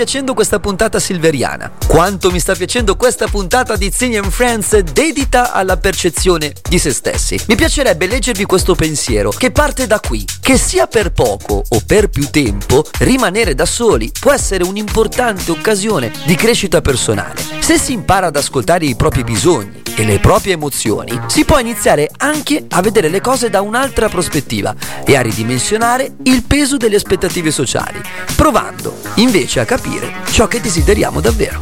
Piacendo 0.00 0.32
questa 0.32 0.58
puntata 0.60 0.98
silveriana? 0.98 1.72
Quanto 1.86 2.30
mi 2.30 2.40
sta 2.40 2.54
piacendo 2.54 2.96
questa 2.96 3.26
puntata 3.26 3.76
di 3.76 3.92
Zini 3.94 4.16
and 4.16 4.30
Friends 4.30 4.78
dedita 4.78 5.52
alla 5.52 5.76
percezione 5.76 6.54
di 6.66 6.78
se 6.78 6.90
stessi? 6.94 7.38
Mi 7.48 7.54
piacerebbe 7.54 8.06
leggervi 8.06 8.46
questo 8.46 8.74
pensiero 8.74 9.28
che 9.28 9.50
parte 9.50 9.86
da 9.86 10.00
qui, 10.00 10.24
che 10.40 10.56
sia 10.56 10.86
per 10.86 11.12
poco 11.12 11.62
o 11.68 11.82
per 11.84 12.08
più 12.08 12.30
tempo, 12.30 12.82
rimanere 13.00 13.54
da 13.54 13.66
soli 13.66 14.10
può 14.18 14.32
essere 14.32 14.64
un'importante 14.64 15.50
occasione 15.50 16.10
di 16.24 16.34
crescita 16.34 16.80
personale. 16.80 17.42
Se 17.58 17.76
si 17.76 17.92
impara 17.92 18.28
ad 18.28 18.36
ascoltare 18.36 18.86
i 18.86 18.96
propri 18.96 19.22
bisogni 19.22 19.82
e 19.96 20.04
le 20.04 20.18
proprie 20.18 20.54
emozioni, 20.54 21.20
si 21.26 21.44
può 21.44 21.58
iniziare 21.58 22.10
anche 22.16 22.64
a 22.70 22.80
vedere 22.80 23.10
le 23.10 23.20
cose 23.20 23.50
da 23.50 23.60
un'altra 23.60 24.08
prospettiva 24.08 24.74
e 25.04 25.14
a 25.14 25.20
ridimensionare 25.20 26.10
il 26.22 26.42
peso 26.42 26.78
delle 26.78 26.96
aspettative 26.96 27.50
sociali, 27.50 28.00
provando 28.34 28.96
invece 29.16 29.60
a 29.60 29.66
capire 29.66 29.88
ciò 30.30 30.46
che 30.46 30.60
desideriamo 30.60 31.20
davvero. 31.20 31.60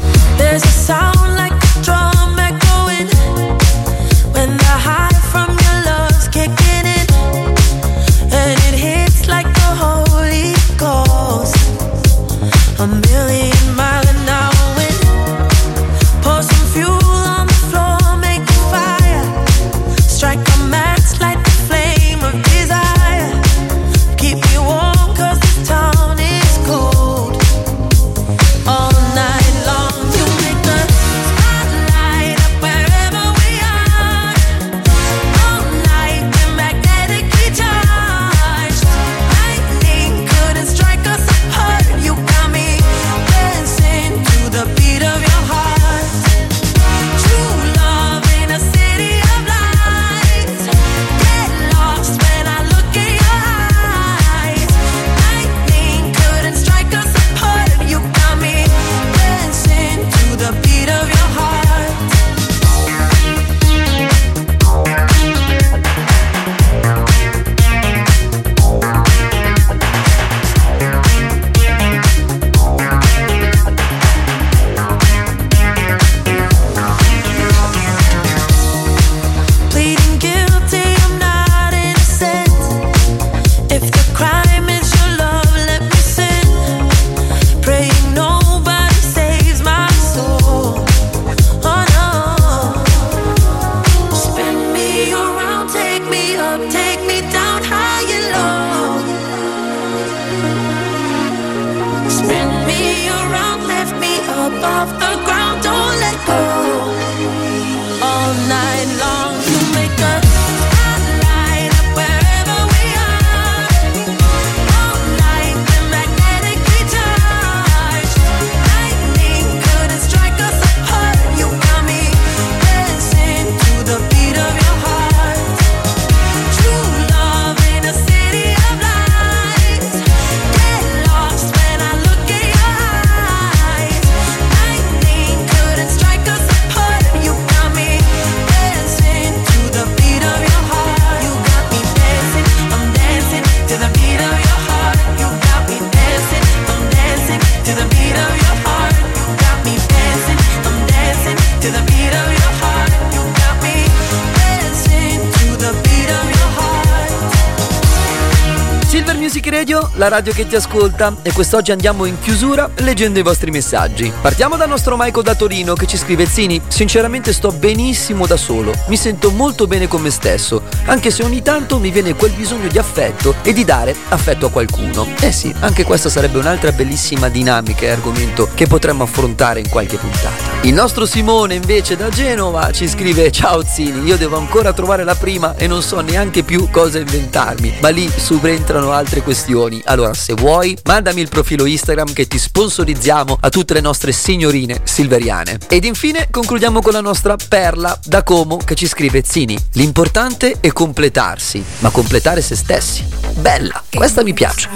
La 159.98 160.06
radio 160.06 160.32
che 160.32 160.46
ti 160.46 160.54
ascolta 160.54 161.16
e 161.22 161.32
quest'oggi 161.32 161.72
andiamo 161.72 162.04
in 162.04 162.20
chiusura 162.20 162.70
leggendo 162.76 163.18
i 163.18 163.22
vostri 163.22 163.50
messaggi. 163.50 164.12
Partiamo 164.20 164.56
dal 164.56 164.68
nostro 164.68 164.96
Michael 164.96 165.24
da 165.24 165.34
Torino 165.34 165.74
che 165.74 165.86
ci 165.86 165.96
scrive 165.96 166.24
Zini, 166.24 166.60
sinceramente 166.68 167.32
sto 167.32 167.50
benissimo 167.50 168.24
da 168.24 168.36
solo, 168.36 168.72
mi 168.86 168.96
sento 168.96 169.32
molto 169.32 169.66
bene 169.66 169.88
con 169.88 170.00
me 170.00 170.10
stesso, 170.10 170.62
anche 170.84 171.10
se 171.10 171.24
ogni 171.24 171.42
tanto 171.42 171.80
mi 171.80 171.90
viene 171.90 172.14
quel 172.14 172.30
bisogno 172.30 172.68
di 172.68 172.78
affetto 172.78 173.34
e 173.42 173.52
di 173.52 173.64
dare 173.64 173.94
affetto 174.10 174.46
a 174.46 174.50
qualcuno. 174.50 175.04
Eh 175.20 175.32
sì, 175.32 175.52
anche 175.60 175.82
questa 175.82 176.08
sarebbe 176.08 176.38
un'altra 176.38 176.70
bellissima 176.70 177.28
dinamica 177.28 177.84
e 177.86 177.90
argomento 177.90 178.48
che 178.54 178.68
potremmo 178.68 179.02
affrontare 179.02 179.58
in 179.58 179.68
qualche 179.68 179.96
puntata. 179.96 180.56
Il 180.62 180.74
nostro 180.74 181.06
Simone 181.06 181.54
invece 181.54 181.96
da 181.96 182.08
Genova 182.08 182.70
ci 182.70 182.88
scrive 182.88 183.32
Ciao 183.32 183.64
Zini, 183.64 184.06
io 184.06 184.16
devo 184.16 184.36
ancora 184.36 184.72
trovare 184.72 185.02
la 185.02 185.16
prima 185.16 185.56
e 185.56 185.66
non 185.66 185.82
so 185.82 186.00
neanche 186.00 186.44
più 186.44 186.68
cosa 186.70 186.98
inventarmi, 186.98 187.78
ma 187.80 187.88
lì 187.88 188.08
subentrano 188.08 188.92
altre 188.92 189.22
questioni. 189.22 189.86
Allora, 189.88 190.12
se 190.12 190.34
vuoi, 190.34 190.76
mandami 190.84 191.22
il 191.22 191.28
profilo 191.28 191.64
Instagram 191.64 192.12
che 192.12 192.26
ti 192.26 192.38
sponsorizziamo 192.38 193.38
a 193.40 193.48
tutte 193.48 193.72
le 193.72 193.80
nostre 193.80 194.12
signorine 194.12 194.80
silveriane. 194.84 195.58
Ed 195.66 195.84
infine 195.84 196.28
concludiamo 196.30 196.82
con 196.82 196.92
la 196.92 197.00
nostra 197.00 197.36
perla 197.36 197.98
da 198.04 198.22
Como 198.22 198.58
che 198.58 198.74
ci 198.74 198.86
scrive 198.86 199.22
Zini, 199.24 199.56
l'importante 199.72 200.56
è 200.60 200.72
completarsi, 200.72 201.64
ma 201.78 201.88
completare 201.88 202.42
se 202.42 202.54
stessi. 202.54 203.02
Bella, 203.36 203.82
questa 203.90 204.22
mi 204.22 204.34
piace. 204.34 204.68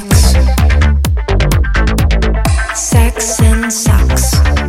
Sex 2.74 3.38
and 3.40 3.66
sucks. 3.66 4.61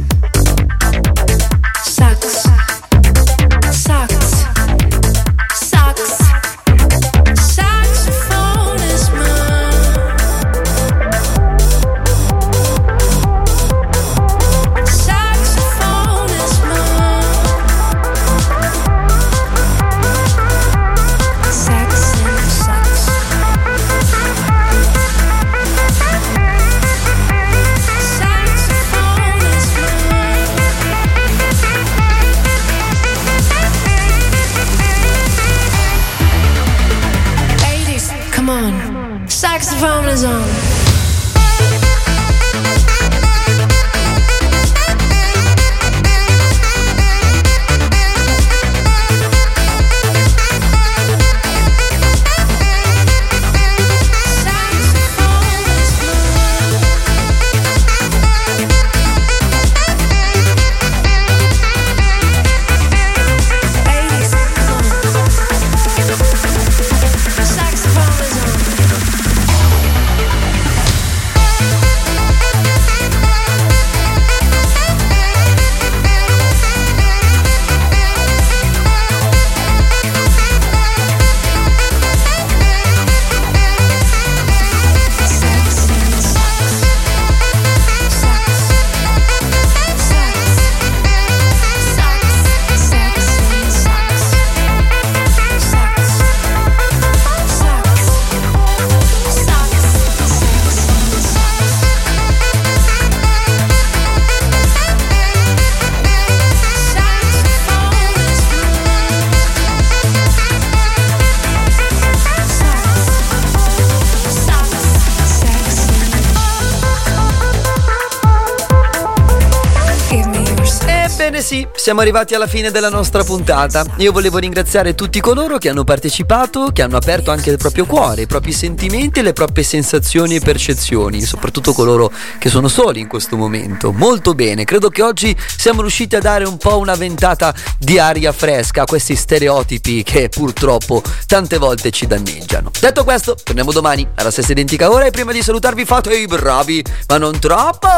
Siamo 121.84 122.00
arrivati 122.00 122.34
alla 122.34 122.48
fine 122.48 122.72
della 122.72 122.88
nostra 122.88 123.26
puntata. 123.26 123.84
Io 123.98 124.14
volevo 124.14 124.38
ringraziare 124.38 124.96
tutti 124.96 125.20
coloro 125.20 125.58
che 125.58 125.68
hanno 125.68 125.84
partecipato, 125.84 126.70
che 126.72 126.82
hanno 126.82 126.96
aperto 126.96 127.30
anche 127.30 127.50
il 127.50 127.58
proprio 127.58 127.86
cuore, 127.86 128.22
i 128.22 128.26
propri 128.26 128.54
sentimenti, 128.54 129.22
le 129.22 129.34
proprie 129.34 129.66
sensazioni 129.66 130.36
e 130.36 130.40
percezioni, 130.40 131.20
soprattutto 131.24 131.74
coloro 131.74 132.10
che 132.40 132.48
sono 132.48 132.70
soli 132.70 133.02
in 133.02 133.10
questo 133.10 133.36
momento. 133.36 133.92
Molto 133.92 134.34
bene, 134.34 134.64
credo 134.64 134.88
che 134.88 135.02
oggi 135.02 135.36
siamo 135.58 135.82
riusciti 135.82 136.16
a 136.16 136.22
dare 136.22 136.46
un 136.46 136.56
po' 136.56 136.78
una 136.78 136.96
ventata 136.96 137.54
di 137.78 138.00
aria 138.00 138.32
fresca 138.32 138.84
a 138.84 138.86
questi 138.86 139.18
stereotipi 139.18 140.04
che 140.04 140.30
purtroppo 140.30 141.04
tante 141.28 141.58
volte 141.58 141.92
ci 141.92 142.08
danneggiano. 142.08 142.72
Detto 142.80 143.04
questo, 143.04 143.36
torniamo 143.44 143.74
domani 143.74 144.08
alla 144.16 144.32
stessa 144.32 144.54
identica 144.54 144.90
ora 144.90 145.04
e 145.04 145.12
prima 145.12 145.34
di 145.34 145.42
salutarvi 145.42 145.84
fate 145.84 146.16
i 146.16 146.28
bravi, 146.28 146.82
ma 147.10 147.18
non 147.18 147.38
troppo. 147.40 147.90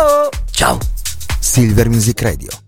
Ciao. 0.50 0.80
Silver 1.40 1.88
Music 1.88 2.20
Radio 2.24 2.65